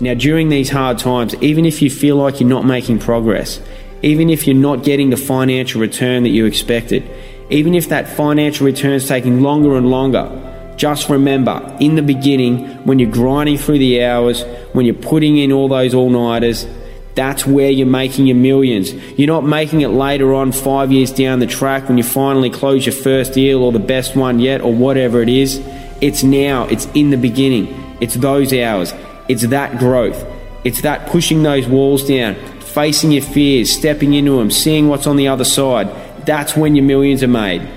Now, 0.00 0.14
during 0.14 0.48
these 0.48 0.70
hard 0.70 0.98
times, 0.98 1.34
even 1.42 1.64
if 1.64 1.82
you 1.82 1.90
feel 1.90 2.16
like 2.16 2.40
you're 2.40 2.48
not 2.48 2.64
making 2.64 3.00
progress, 3.00 3.60
even 4.02 4.30
if 4.30 4.46
you're 4.46 4.56
not 4.56 4.82
getting 4.82 5.10
the 5.10 5.16
financial 5.16 5.80
return 5.80 6.22
that 6.22 6.30
you 6.30 6.46
expected, 6.46 7.08
even 7.50 7.74
if 7.74 7.88
that 7.88 8.08
financial 8.08 8.64
return 8.64 8.92
is 8.92 9.06
taking 9.08 9.42
longer 9.42 9.76
and 9.76 9.90
longer, 9.90 10.49
just 10.80 11.10
remember 11.10 11.76
in 11.78 11.94
the 11.94 12.02
beginning, 12.02 12.66
when 12.86 12.98
you're 12.98 13.10
grinding 13.10 13.58
through 13.58 13.78
the 13.78 14.02
hours, 14.02 14.42
when 14.72 14.86
you're 14.86 14.94
putting 14.94 15.36
in 15.36 15.52
all 15.52 15.68
those 15.68 15.92
all 15.92 16.08
nighters, 16.08 16.66
that's 17.14 17.44
where 17.46 17.70
you're 17.70 17.86
making 17.86 18.26
your 18.26 18.36
millions. 18.38 18.94
You're 19.18 19.26
not 19.26 19.44
making 19.44 19.82
it 19.82 19.88
later 19.88 20.32
on, 20.32 20.52
five 20.52 20.90
years 20.90 21.12
down 21.12 21.38
the 21.38 21.46
track, 21.46 21.86
when 21.86 21.98
you 21.98 22.02
finally 22.02 22.48
close 22.48 22.86
your 22.86 22.94
first 22.94 23.34
deal 23.34 23.62
or 23.62 23.72
the 23.72 23.78
best 23.78 24.16
one 24.16 24.40
yet 24.40 24.62
or 24.62 24.72
whatever 24.72 25.20
it 25.20 25.28
is. 25.28 25.58
It's 26.00 26.22
now, 26.22 26.64
it's 26.68 26.86
in 26.94 27.10
the 27.10 27.18
beginning. 27.18 27.68
It's 28.00 28.14
those 28.14 28.54
hours. 28.54 28.94
It's 29.28 29.42
that 29.48 29.78
growth. 29.78 30.24
It's 30.64 30.80
that 30.80 31.10
pushing 31.10 31.42
those 31.42 31.66
walls 31.68 32.08
down, 32.08 32.36
facing 32.60 33.12
your 33.12 33.22
fears, 33.22 33.70
stepping 33.70 34.14
into 34.14 34.38
them, 34.38 34.50
seeing 34.50 34.88
what's 34.88 35.06
on 35.06 35.16
the 35.16 35.28
other 35.28 35.44
side. 35.44 35.88
That's 36.24 36.56
when 36.56 36.74
your 36.74 36.86
millions 36.86 37.22
are 37.22 37.28
made. 37.28 37.68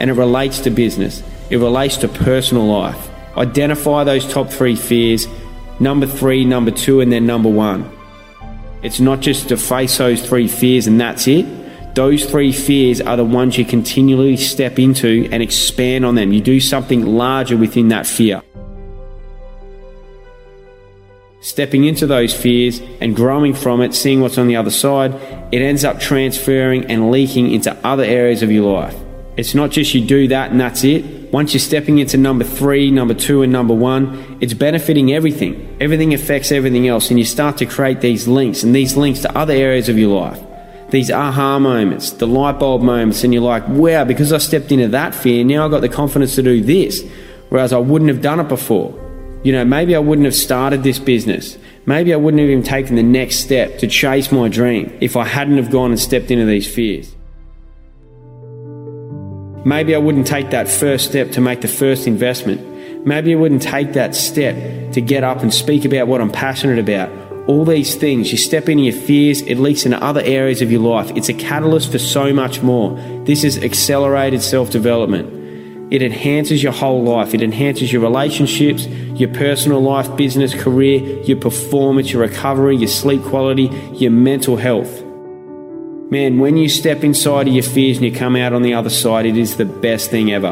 And 0.00 0.10
it 0.10 0.14
relates 0.14 0.58
to 0.62 0.70
business, 0.70 1.22
it 1.52 1.58
relates 1.58 1.98
to 1.98 2.08
personal 2.08 2.66
life. 2.66 3.10
Identify 3.36 4.04
those 4.04 4.26
top 4.26 4.48
three 4.48 4.74
fears 4.74 5.28
number 5.78 6.06
three, 6.06 6.46
number 6.46 6.70
two, 6.70 7.00
and 7.00 7.12
then 7.12 7.26
number 7.26 7.50
one. 7.50 7.90
It's 8.82 9.00
not 9.00 9.20
just 9.20 9.50
to 9.50 9.58
face 9.58 9.98
those 9.98 10.26
three 10.26 10.48
fears 10.48 10.86
and 10.86 10.98
that's 10.98 11.28
it. 11.28 11.94
Those 11.94 12.24
three 12.24 12.52
fears 12.52 13.02
are 13.02 13.18
the 13.18 13.24
ones 13.24 13.58
you 13.58 13.66
continually 13.66 14.38
step 14.38 14.78
into 14.78 15.28
and 15.30 15.42
expand 15.42 16.06
on 16.06 16.14
them. 16.14 16.32
You 16.32 16.40
do 16.40 16.58
something 16.58 17.04
larger 17.04 17.58
within 17.58 17.88
that 17.88 18.06
fear. 18.06 18.42
Stepping 21.42 21.84
into 21.84 22.06
those 22.06 22.32
fears 22.32 22.80
and 23.00 23.14
growing 23.14 23.52
from 23.52 23.82
it, 23.82 23.94
seeing 23.94 24.22
what's 24.22 24.38
on 24.38 24.46
the 24.46 24.56
other 24.56 24.70
side, 24.70 25.12
it 25.52 25.60
ends 25.60 25.84
up 25.84 26.00
transferring 26.00 26.86
and 26.86 27.10
leaking 27.10 27.50
into 27.50 27.76
other 27.86 28.04
areas 28.04 28.42
of 28.42 28.50
your 28.50 28.72
life. 28.72 28.96
It's 29.36 29.54
not 29.54 29.70
just 29.70 29.92
you 29.92 30.02
do 30.02 30.28
that 30.28 30.50
and 30.50 30.58
that's 30.58 30.82
it. 30.82 31.21
Once 31.32 31.54
you're 31.54 31.60
stepping 31.60 31.98
into 31.98 32.18
number 32.18 32.44
three, 32.44 32.90
number 32.90 33.14
two, 33.14 33.40
and 33.40 33.50
number 33.50 33.72
one, 33.72 34.36
it's 34.42 34.52
benefiting 34.52 35.14
everything. 35.14 35.74
Everything 35.80 36.12
affects 36.12 36.52
everything 36.52 36.86
else, 36.86 37.08
and 37.08 37.18
you 37.18 37.24
start 37.24 37.56
to 37.56 37.64
create 37.64 38.02
these 38.02 38.28
links 38.28 38.62
and 38.62 38.74
these 38.74 38.98
links 38.98 39.20
to 39.20 39.34
other 39.34 39.54
areas 39.54 39.88
of 39.88 39.98
your 39.98 40.20
life. 40.20 40.38
These 40.90 41.10
aha 41.10 41.58
moments, 41.58 42.10
the 42.10 42.26
light 42.26 42.58
bulb 42.58 42.82
moments, 42.82 43.24
and 43.24 43.32
you're 43.32 43.42
like, 43.42 43.66
wow, 43.66 44.04
because 44.04 44.30
I 44.30 44.36
stepped 44.36 44.70
into 44.70 44.88
that 44.88 45.14
fear, 45.14 45.42
now 45.42 45.64
I've 45.64 45.70
got 45.70 45.80
the 45.80 45.88
confidence 45.88 46.34
to 46.34 46.42
do 46.42 46.60
this, 46.60 47.02
whereas 47.48 47.72
I 47.72 47.78
wouldn't 47.78 48.10
have 48.10 48.20
done 48.20 48.38
it 48.38 48.48
before. 48.48 48.92
You 49.42 49.52
know, 49.52 49.64
maybe 49.64 49.96
I 49.96 50.00
wouldn't 50.00 50.26
have 50.26 50.34
started 50.34 50.82
this 50.82 50.98
business. 50.98 51.56
Maybe 51.86 52.12
I 52.12 52.16
wouldn't 52.16 52.42
have 52.42 52.50
even 52.50 52.62
taken 52.62 52.96
the 52.96 53.02
next 53.02 53.36
step 53.36 53.78
to 53.78 53.86
chase 53.86 54.30
my 54.30 54.48
dream 54.48 54.98
if 55.00 55.16
I 55.16 55.24
hadn't 55.24 55.56
have 55.56 55.70
gone 55.70 55.92
and 55.92 55.98
stepped 55.98 56.30
into 56.30 56.44
these 56.44 56.72
fears. 56.72 57.16
Maybe 59.64 59.94
I 59.94 59.98
wouldn't 59.98 60.26
take 60.26 60.50
that 60.50 60.68
first 60.68 61.08
step 61.08 61.30
to 61.32 61.40
make 61.40 61.60
the 61.60 61.68
first 61.68 62.08
investment. 62.08 63.06
Maybe 63.06 63.32
I 63.32 63.36
wouldn't 63.36 63.62
take 63.62 63.92
that 63.92 64.14
step 64.14 64.92
to 64.92 65.00
get 65.00 65.22
up 65.22 65.40
and 65.40 65.54
speak 65.54 65.84
about 65.84 66.08
what 66.08 66.20
I'm 66.20 66.32
passionate 66.32 66.78
about. 66.78 67.10
All 67.48 67.64
these 67.64 67.94
things, 67.94 68.32
you 68.32 68.38
step 68.38 68.68
into 68.68 68.84
your 68.84 68.92
fears, 68.92 69.40
it 69.42 69.56
leaks 69.56 69.84
into 69.84 70.02
other 70.02 70.20
areas 70.20 70.62
of 70.62 70.70
your 70.70 70.80
life. 70.80 71.10
It's 71.16 71.28
a 71.28 71.34
catalyst 71.34 71.92
for 71.92 71.98
so 71.98 72.32
much 72.32 72.62
more. 72.62 72.96
This 73.24 73.44
is 73.44 73.62
accelerated 73.62 74.42
self 74.42 74.70
development. 74.70 75.42
It 75.92 76.02
enhances 76.02 76.62
your 76.62 76.72
whole 76.72 77.02
life. 77.02 77.34
It 77.34 77.42
enhances 77.42 77.92
your 77.92 78.02
relationships, 78.02 78.86
your 78.86 79.32
personal 79.32 79.80
life, 79.80 80.16
business, 80.16 80.54
career, 80.54 81.22
your 81.22 81.36
performance, 81.36 82.12
your 82.12 82.22
recovery, 82.22 82.76
your 82.76 82.88
sleep 82.88 83.22
quality, 83.22 83.64
your 83.92 84.10
mental 84.10 84.56
health. 84.56 85.11
Man, 86.12 86.40
when 86.40 86.58
you 86.58 86.68
step 86.68 87.04
inside 87.04 87.48
of 87.48 87.54
your 87.54 87.62
fears 87.62 87.96
and 87.96 88.04
you 88.04 88.12
come 88.12 88.36
out 88.36 88.52
on 88.52 88.60
the 88.60 88.74
other 88.74 88.90
side, 88.90 89.24
it 89.24 89.38
is 89.38 89.56
the 89.56 89.64
best 89.64 90.10
thing 90.10 90.30
ever. 90.30 90.50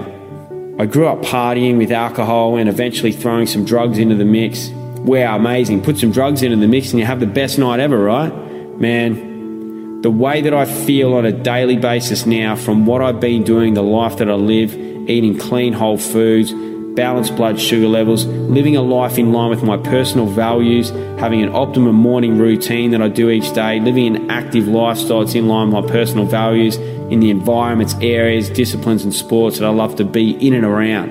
I 0.78 0.86
grew 0.86 1.06
up 1.06 1.20
partying 1.20 1.76
with 1.76 1.92
alcohol 1.92 2.56
and 2.56 2.66
eventually 2.66 3.12
throwing 3.12 3.46
some 3.46 3.66
drugs 3.66 3.98
into 3.98 4.14
the 4.14 4.24
mix. 4.24 4.70
Wow, 4.70 5.36
amazing. 5.36 5.82
Put 5.82 5.98
some 5.98 6.12
drugs 6.12 6.42
into 6.42 6.56
the 6.56 6.66
mix 6.66 6.92
and 6.92 6.98
you 6.98 7.04
have 7.04 7.20
the 7.20 7.26
best 7.26 7.58
night 7.58 7.78
ever, 7.78 7.98
right? 7.98 8.32
Man, 8.80 10.00
the 10.00 10.10
way 10.10 10.40
that 10.40 10.54
I 10.54 10.64
feel 10.64 11.12
on 11.12 11.26
a 11.26 11.32
daily 11.32 11.76
basis 11.76 12.24
now 12.24 12.56
from 12.56 12.86
what 12.86 13.02
I've 13.02 13.20
been 13.20 13.44
doing, 13.44 13.74
the 13.74 13.82
life 13.82 14.16
that 14.16 14.30
I 14.30 14.36
live, 14.36 14.74
eating 15.10 15.36
clean, 15.36 15.74
whole 15.74 15.98
foods, 15.98 16.52
balanced 17.00 17.34
blood 17.34 17.58
sugar 17.58 17.88
levels, 17.88 18.26
living 18.26 18.76
a 18.76 18.82
life 18.82 19.16
in 19.16 19.32
line 19.32 19.48
with 19.48 19.62
my 19.62 19.78
personal 19.78 20.26
values, 20.26 20.90
having 21.18 21.40
an 21.40 21.48
optimum 21.48 21.94
morning 21.94 22.36
routine 22.36 22.90
that 22.90 23.00
I 23.00 23.08
do 23.08 23.30
each 23.30 23.54
day, 23.54 23.80
living 23.80 24.14
an 24.14 24.30
active 24.30 24.68
lifestyle 24.68 25.20
that's 25.20 25.34
in 25.34 25.48
line 25.48 25.72
with 25.72 25.82
my 25.82 25.90
personal 25.90 26.26
values 26.26 26.76
in 26.76 27.20
the 27.20 27.30
environments, 27.30 27.94
areas, 28.02 28.50
disciplines, 28.50 29.02
and 29.02 29.14
sports 29.14 29.58
that 29.58 29.64
I 29.64 29.70
love 29.70 29.96
to 29.96 30.04
be 30.04 30.32
in 30.46 30.52
and 30.52 30.62
around. 30.62 31.08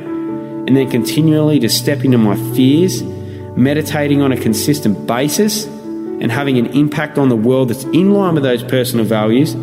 And 0.68 0.78
then 0.78 0.92
continually 0.92 1.60
to 1.62 1.70
step 1.70 2.06
into 2.06 2.20
my 2.20 2.36
fears, 2.54 3.02
meditating 3.58 4.22
on 4.22 4.32
a 4.32 4.38
consistent 4.38 5.08
basis, 5.08 5.66
and 5.66 6.32
having 6.32 6.60
an 6.60 6.68
impact 6.68 7.18
on 7.18 7.30
the 7.30 7.36
world 7.36 7.72
that's 7.72 7.86
in 7.86 8.14
line 8.14 8.36
with 8.36 8.44
those 8.44 8.62
personal 8.62 9.06
values. 9.06 9.56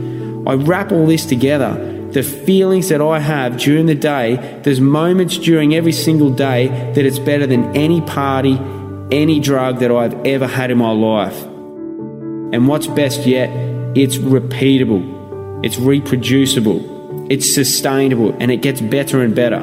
I 0.44 0.54
wrap 0.54 0.90
all 0.90 1.06
this 1.06 1.24
together 1.24 1.95
the 2.16 2.22
feelings 2.22 2.88
that 2.88 3.02
I 3.02 3.18
have 3.18 3.58
during 3.58 3.84
the 3.84 3.94
day, 3.94 4.36
there's 4.62 4.80
moments 4.80 5.36
during 5.36 5.74
every 5.74 5.92
single 5.92 6.30
day 6.30 6.68
that 6.68 7.04
it's 7.04 7.18
better 7.18 7.46
than 7.46 7.76
any 7.76 8.00
party, 8.00 8.58
any 9.10 9.38
drug 9.38 9.80
that 9.80 9.90
I've 9.90 10.14
ever 10.24 10.46
had 10.46 10.70
in 10.70 10.78
my 10.78 10.92
life. 10.92 11.42
And 11.42 12.68
what's 12.68 12.86
best 12.86 13.26
yet, 13.26 13.50
it's 13.94 14.16
repeatable, 14.16 15.62
it's 15.62 15.78
reproducible, 15.78 17.26
it's 17.30 17.54
sustainable, 17.54 18.34
and 18.40 18.50
it 18.50 18.62
gets 18.62 18.80
better 18.80 19.20
and 19.20 19.34
better. 19.34 19.60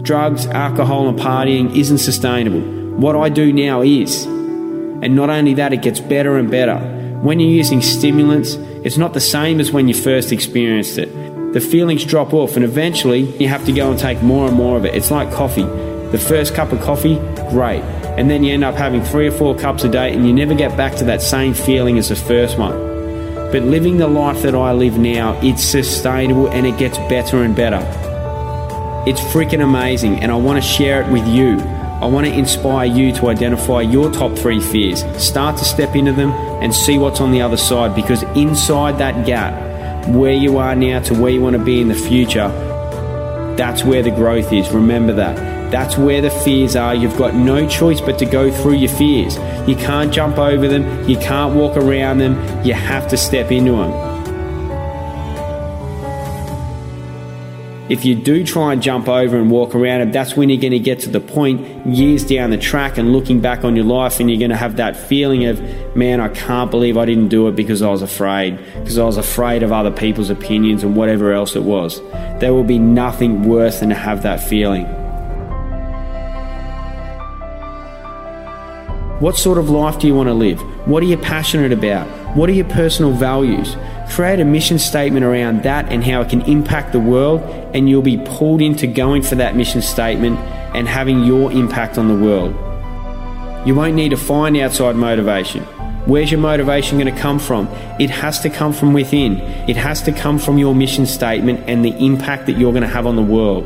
Drugs, 0.00 0.46
alcohol, 0.46 1.10
and 1.10 1.18
partying 1.18 1.76
isn't 1.76 1.98
sustainable. 1.98 2.62
What 2.96 3.16
I 3.16 3.28
do 3.28 3.52
now 3.52 3.82
is. 3.82 4.24
And 4.24 5.14
not 5.14 5.28
only 5.28 5.52
that, 5.52 5.74
it 5.74 5.82
gets 5.82 6.00
better 6.00 6.38
and 6.38 6.50
better. 6.50 6.78
When 7.20 7.38
you're 7.38 7.50
using 7.50 7.82
stimulants, 7.82 8.54
it's 8.82 8.96
not 8.96 9.12
the 9.12 9.20
same 9.20 9.60
as 9.60 9.72
when 9.72 9.88
you 9.88 9.94
first 9.94 10.32
experienced 10.32 10.96
it 10.96 11.25
the 11.56 11.60
feelings 11.62 12.04
drop 12.04 12.34
off, 12.34 12.54
and 12.56 12.66
eventually 12.66 13.20
you 13.38 13.48
have 13.48 13.64
to 13.64 13.72
go 13.72 13.90
and 13.90 13.98
take 13.98 14.22
more 14.22 14.46
and 14.46 14.54
more 14.54 14.76
of 14.76 14.84
it. 14.84 14.94
It's 14.94 15.10
like 15.10 15.32
coffee. 15.32 15.62
The 15.62 16.18
first 16.18 16.54
cup 16.54 16.70
of 16.70 16.82
coffee, 16.82 17.14
great. 17.48 17.80
And 18.18 18.28
then 18.28 18.44
you 18.44 18.52
end 18.52 18.62
up 18.62 18.74
having 18.74 19.02
three 19.02 19.26
or 19.26 19.30
four 19.30 19.56
cups 19.56 19.82
a 19.82 19.88
day 19.88 20.12
and 20.12 20.26
you 20.26 20.34
never 20.34 20.54
get 20.54 20.76
back 20.76 20.96
to 20.96 21.04
that 21.04 21.22
same 21.22 21.54
feeling 21.54 21.96
as 21.96 22.10
the 22.10 22.14
first 22.14 22.58
one. 22.58 22.72
But 23.52 23.62
living 23.62 23.96
the 23.96 24.06
life 24.06 24.42
that 24.42 24.54
I 24.54 24.72
live 24.72 24.98
now, 24.98 25.40
it's 25.42 25.62
sustainable 25.62 26.48
and 26.48 26.66
it 26.66 26.76
gets 26.76 26.98
better 27.08 27.42
and 27.42 27.56
better. 27.56 27.80
It's 29.06 29.22
freaking 29.22 29.62
amazing 29.64 30.20
and 30.20 30.30
I 30.30 30.36
want 30.36 30.62
to 30.62 30.68
share 30.68 31.00
it 31.00 31.10
with 31.10 31.26
you. 31.26 31.58
I 31.58 32.04
want 32.04 32.26
to 32.26 32.32
inspire 32.34 32.84
you 32.84 33.14
to 33.14 33.28
identify 33.28 33.80
your 33.80 34.10
top 34.10 34.36
three 34.36 34.60
fears, 34.60 35.06
start 35.16 35.56
to 35.56 35.64
step 35.64 35.96
into 35.96 36.12
them 36.12 36.32
and 36.62 36.74
see 36.74 36.98
what's 36.98 37.22
on 37.22 37.32
the 37.32 37.40
other 37.40 37.56
side 37.56 37.94
because 37.94 38.24
inside 38.36 38.98
that 38.98 39.24
gap, 39.24 39.65
where 40.08 40.32
you 40.32 40.58
are 40.58 40.74
now 40.74 41.00
to 41.00 41.14
where 41.14 41.30
you 41.30 41.40
want 41.40 41.56
to 41.56 41.64
be 41.64 41.80
in 41.80 41.88
the 41.88 41.94
future, 41.94 42.48
that's 43.56 43.84
where 43.84 44.02
the 44.02 44.10
growth 44.10 44.52
is. 44.52 44.70
Remember 44.70 45.12
that. 45.14 45.36
That's 45.70 45.98
where 45.98 46.20
the 46.20 46.30
fears 46.30 46.76
are. 46.76 46.94
You've 46.94 47.16
got 47.16 47.34
no 47.34 47.68
choice 47.68 48.00
but 48.00 48.18
to 48.20 48.26
go 48.26 48.52
through 48.52 48.74
your 48.76 48.90
fears. 48.90 49.36
You 49.68 49.74
can't 49.74 50.12
jump 50.12 50.38
over 50.38 50.68
them, 50.68 51.08
you 51.08 51.16
can't 51.16 51.54
walk 51.54 51.76
around 51.76 52.18
them, 52.18 52.64
you 52.64 52.74
have 52.74 53.08
to 53.08 53.16
step 53.16 53.50
into 53.50 53.72
them. 53.72 54.15
If 57.88 58.04
you 58.04 58.16
do 58.16 58.44
try 58.44 58.72
and 58.72 58.82
jump 58.82 59.08
over 59.08 59.36
and 59.36 59.48
walk 59.48 59.76
around 59.76 60.00
it, 60.00 60.12
that's 60.12 60.36
when 60.36 60.48
you're 60.48 60.60
going 60.60 60.72
to 60.72 60.80
get 60.80 60.98
to 61.00 61.08
the 61.08 61.20
point 61.20 61.86
years 61.86 62.24
down 62.24 62.50
the 62.50 62.58
track 62.58 62.98
and 62.98 63.12
looking 63.12 63.40
back 63.40 63.62
on 63.62 63.76
your 63.76 63.84
life, 63.84 64.18
and 64.18 64.28
you're 64.28 64.40
going 64.40 64.50
to 64.50 64.56
have 64.56 64.74
that 64.78 64.96
feeling 64.96 65.44
of, 65.44 65.60
man, 65.94 66.20
I 66.20 66.28
can't 66.28 66.68
believe 66.68 66.98
I 66.98 67.04
didn't 67.04 67.28
do 67.28 67.46
it 67.46 67.54
because 67.54 67.82
I 67.82 67.88
was 67.88 68.02
afraid, 68.02 68.58
because 68.74 68.98
I 68.98 69.04
was 69.04 69.18
afraid 69.18 69.62
of 69.62 69.70
other 69.70 69.92
people's 69.92 70.30
opinions 70.30 70.82
and 70.82 70.96
whatever 70.96 71.32
else 71.32 71.54
it 71.54 71.62
was. 71.62 72.00
There 72.40 72.52
will 72.52 72.64
be 72.64 72.80
nothing 72.80 73.48
worse 73.48 73.78
than 73.78 73.90
to 73.90 73.94
have 73.94 74.24
that 74.24 74.40
feeling. 74.40 74.86
What 79.20 79.36
sort 79.36 79.58
of 79.58 79.70
life 79.70 80.00
do 80.00 80.08
you 80.08 80.14
want 80.14 80.28
to 80.28 80.34
live? 80.34 80.60
What 80.88 81.04
are 81.04 81.06
you 81.06 81.16
passionate 81.16 81.70
about? 81.70 82.08
What 82.36 82.50
are 82.50 82.52
your 82.52 82.66
personal 82.66 83.12
values? 83.12 83.76
Create 84.10 84.40
a 84.40 84.44
mission 84.44 84.78
statement 84.78 85.24
around 85.24 85.62
that 85.64 85.90
and 85.92 86.02
how 86.04 86.20
it 86.22 86.30
can 86.30 86.40
impact 86.42 86.92
the 86.92 87.00
world, 87.00 87.42
and 87.74 87.88
you'll 87.88 88.02
be 88.02 88.18
pulled 88.18 88.62
into 88.62 88.86
going 88.86 89.22
for 89.22 89.34
that 89.34 89.56
mission 89.56 89.82
statement 89.82 90.38
and 90.74 90.88
having 90.88 91.24
your 91.24 91.52
impact 91.52 91.98
on 91.98 92.08
the 92.08 92.14
world. 92.14 92.54
You 93.66 93.74
won't 93.74 93.94
need 93.94 94.10
to 94.10 94.16
find 94.16 94.56
outside 94.56 94.96
motivation. 94.96 95.64
Where's 96.06 96.30
your 96.30 96.40
motivation 96.40 96.98
going 96.98 97.12
to 97.12 97.20
come 97.20 97.40
from? 97.40 97.66
It 97.98 98.10
has 98.10 98.38
to 98.40 98.48
come 98.48 98.72
from 98.72 98.92
within. 98.92 99.40
It 99.68 99.76
has 99.76 100.02
to 100.02 100.12
come 100.12 100.38
from 100.38 100.56
your 100.56 100.72
mission 100.72 101.04
statement 101.04 101.64
and 101.66 101.84
the 101.84 101.96
impact 101.96 102.46
that 102.46 102.58
you're 102.58 102.70
going 102.70 102.84
to 102.84 102.88
have 102.88 103.06
on 103.06 103.16
the 103.16 103.22
world. 103.22 103.64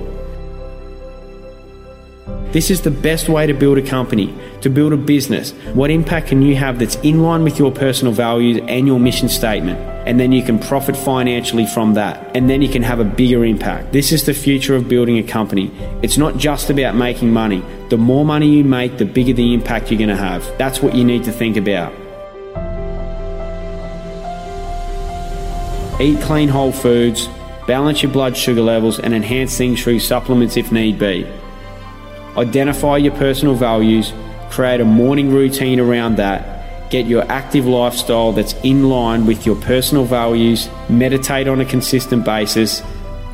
This 2.53 2.69
is 2.69 2.81
the 2.81 2.91
best 2.91 3.29
way 3.29 3.47
to 3.47 3.55
build 3.55 3.79
a 3.79 3.83
company, 3.83 4.35
to 4.63 4.71
build 4.71 4.93
a 4.93 4.97
business. 4.97 5.53
What 5.73 5.89
impact 5.89 6.27
can 6.27 6.43
you 6.43 6.57
have 6.57 6.81
that's 6.81 6.97
in 6.97 7.23
line 7.23 7.45
with 7.45 7.61
your 7.61 7.71
personal 7.71 8.13
values 8.13 8.61
and 8.67 8.89
your 8.89 8.99
mission 8.99 9.29
statement? 9.29 9.79
And 10.05 10.19
then 10.19 10.33
you 10.33 10.43
can 10.43 10.59
profit 10.59 10.97
financially 10.97 11.65
from 11.65 11.95
that. 11.95 12.37
And 12.37 12.51
then 12.51 12.61
you 12.61 12.69
can 12.69 12.83
have 12.83 12.99
a 12.99 13.05
bigger 13.05 13.45
impact. 13.45 13.93
This 13.93 14.11
is 14.11 14.27
the 14.27 14.35
future 14.35 14.75
of 14.75 14.89
building 14.89 15.17
a 15.19 15.23
company. 15.23 15.71
It's 16.03 16.19
not 16.19 16.39
just 16.39 16.71
about 16.71 16.97
making 16.97 17.33
money. 17.33 17.63
The 17.89 17.99
more 17.99 18.25
money 18.25 18.49
you 18.49 18.65
make, 18.65 18.99
the 18.99 19.05
bigger 19.05 19.33
the 19.33 19.55
impact 19.55 19.93
you're 19.93 19.99
going 19.99 20.09
to 20.09 20.17
have. 20.17 20.43
That's 20.59 20.83
what 20.83 20.97
you 20.97 21.05
need 21.05 21.23
to 21.25 21.33
think 21.33 21.57
about. 21.57 21.93
Eat 26.01 26.21
clean 26.23 26.49
whole 26.49 26.73
foods, 26.73 27.29
balance 27.69 28.03
your 28.03 28.11
blood 28.11 28.37
sugar 28.37 28.63
levels, 28.63 28.99
and 28.99 29.15
enhance 29.15 29.57
things 29.57 29.81
through 29.81 30.01
supplements 30.01 30.57
if 30.57 30.73
need 30.73 30.99
be. 30.99 31.31
Identify 32.37 32.99
your 32.99 33.15
personal 33.15 33.55
values, 33.55 34.13
create 34.51 34.81
a 34.81 34.85
morning 34.85 35.31
routine 35.31 35.81
around 35.81 36.17
that, 36.17 36.91
get 36.91 37.07
your 37.07 37.23
active 37.31 37.67
lifestyle 37.67 38.33
that's 38.33 38.55
in 38.63 38.89
line 38.89 39.27
with 39.27 39.47
your 39.47 39.57
personal 39.57 40.05
values, 40.05 40.69
meditate 40.89 41.49
on 41.49 41.61
a 41.61 41.65
consistent 41.65 42.25
basis, 42.25 42.83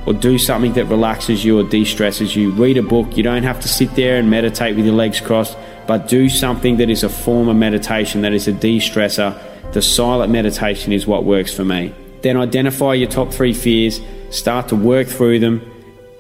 or 0.07 0.15
do 0.15 0.39
something 0.39 0.73
that 0.75 0.85
relaxes 0.85 1.45
you 1.45 1.59
or 1.59 1.65
de 1.65 1.85
stresses 1.85 2.37
you. 2.37 2.53
Read 2.53 2.79
a 2.79 2.83
book. 2.83 3.17
You 3.17 3.23
don't 3.23 3.43
have 3.43 3.61
to 3.61 3.69
sit 3.69 3.95
there 3.97 4.19
and 4.19 4.31
meditate 4.31 4.77
with 4.77 4.87
your 4.87 4.95
legs 4.95 5.21
crossed, 5.21 5.57
but 5.87 6.09
do 6.09 6.29
something 6.29 6.77
that 6.77 6.89
is 6.89 7.03
a 7.03 7.09
form 7.09 7.49
of 7.49 7.57
meditation, 7.57 8.23
that 8.23 8.33
is 8.33 8.47
a 8.47 8.53
de 8.53 8.79
stressor. 8.79 9.37
The 9.73 9.83
silent 9.83 10.33
meditation 10.33 10.93
is 10.93 11.07
what 11.07 11.25
works 11.25 11.53
for 11.53 11.65
me. 11.65 11.93
Then 12.23 12.37
identify 12.37 12.95
your 12.95 13.09
top 13.09 13.33
three 13.33 13.53
fears, 13.53 14.01
start 14.31 14.69
to 14.69 14.77
work 14.77 15.09
through 15.09 15.41
them, 15.41 15.61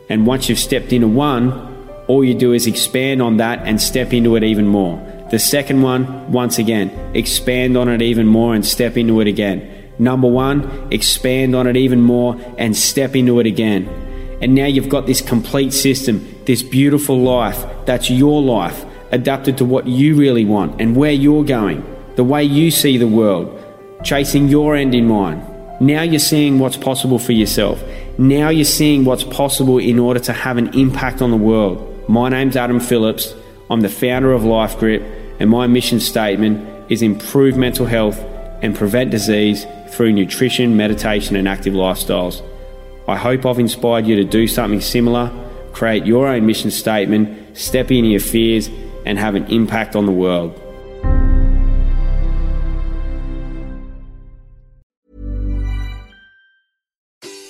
and 0.08 0.26
once 0.26 0.48
you've 0.48 0.58
stepped 0.58 0.92
into 0.92 1.08
one, 1.08 1.75
all 2.08 2.24
you 2.24 2.34
do 2.34 2.52
is 2.52 2.66
expand 2.66 3.20
on 3.20 3.38
that 3.38 3.60
and 3.64 3.80
step 3.80 4.12
into 4.12 4.36
it 4.36 4.44
even 4.44 4.66
more. 4.66 4.96
The 5.30 5.38
second 5.38 5.82
one, 5.82 6.30
once 6.30 6.58
again, 6.58 6.90
expand 7.14 7.76
on 7.76 7.88
it 7.88 8.00
even 8.00 8.26
more 8.26 8.54
and 8.54 8.64
step 8.64 8.96
into 8.96 9.20
it 9.20 9.26
again. 9.26 9.90
Number 9.98 10.28
one, 10.28 10.88
expand 10.92 11.56
on 11.56 11.66
it 11.66 11.76
even 11.76 12.00
more 12.00 12.36
and 12.58 12.76
step 12.76 13.16
into 13.16 13.40
it 13.40 13.46
again. 13.46 13.88
And 14.40 14.54
now 14.54 14.66
you've 14.66 14.88
got 14.88 15.06
this 15.06 15.20
complete 15.20 15.72
system, 15.72 16.26
this 16.44 16.62
beautiful 16.62 17.18
life 17.18 17.64
that's 17.86 18.10
your 18.10 18.42
life, 18.42 18.84
adapted 19.10 19.58
to 19.58 19.64
what 19.64 19.86
you 19.86 20.14
really 20.14 20.44
want 20.44 20.80
and 20.80 20.94
where 20.94 21.12
you're 21.12 21.44
going, 21.44 21.84
the 22.16 22.24
way 22.24 22.44
you 22.44 22.70
see 22.70 22.98
the 22.98 23.08
world, 23.08 23.62
chasing 24.04 24.48
your 24.48 24.76
end 24.76 24.94
in 24.94 25.08
mind. 25.08 25.42
Now 25.80 26.02
you're 26.02 26.18
seeing 26.18 26.58
what's 26.58 26.76
possible 26.76 27.18
for 27.18 27.32
yourself. 27.32 27.82
Now 28.18 28.48
you're 28.48 28.64
seeing 28.64 29.04
what's 29.04 29.24
possible 29.24 29.78
in 29.78 29.98
order 29.98 30.20
to 30.20 30.32
have 30.32 30.56
an 30.56 30.68
impact 30.78 31.20
on 31.20 31.30
the 31.30 31.36
world. 31.36 31.85
My 32.08 32.28
name's 32.28 32.56
Adam 32.56 32.78
Phillips. 32.78 33.34
I'm 33.68 33.80
the 33.80 33.88
founder 33.88 34.32
of 34.32 34.44
Life 34.44 34.78
Grip, 34.78 35.02
and 35.40 35.50
my 35.50 35.66
mission 35.66 35.98
statement 35.98 36.88
is 36.88 37.02
improve 37.02 37.56
mental 37.56 37.84
health 37.84 38.20
and 38.62 38.76
prevent 38.76 39.10
disease 39.10 39.66
through 39.90 40.12
nutrition, 40.12 40.76
meditation, 40.76 41.34
and 41.34 41.48
active 41.48 41.74
lifestyles. 41.74 42.48
I 43.08 43.16
hope 43.16 43.44
I've 43.44 43.58
inspired 43.58 44.06
you 44.06 44.14
to 44.14 44.24
do 44.24 44.46
something 44.46 44.80
similar, 44.80 45.32
create 45.72 46.06
your 46.06 46.28
own 46.28 46.46
mission 46.46 46.70
statement, 46.70 47.56
step 47.58 47.90
into 47.90 48.10
your 48.10 48.20
fears, 48.20 48.70
and 49.04 49.18
have 49.18 49.34
an 49.34 49.46
impact 49.46 49.96
on 49.96 50.06
the 50.06 50.12
world. 50.12 50.62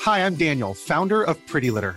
Hi, 0.01 0.25
I'm 0.25 0.37
Daniel, 0.37 0.73
founder 0.73 1.23
of 1.23 1.47
Pretty 1.47 1.71
Litter. 1.71 1.97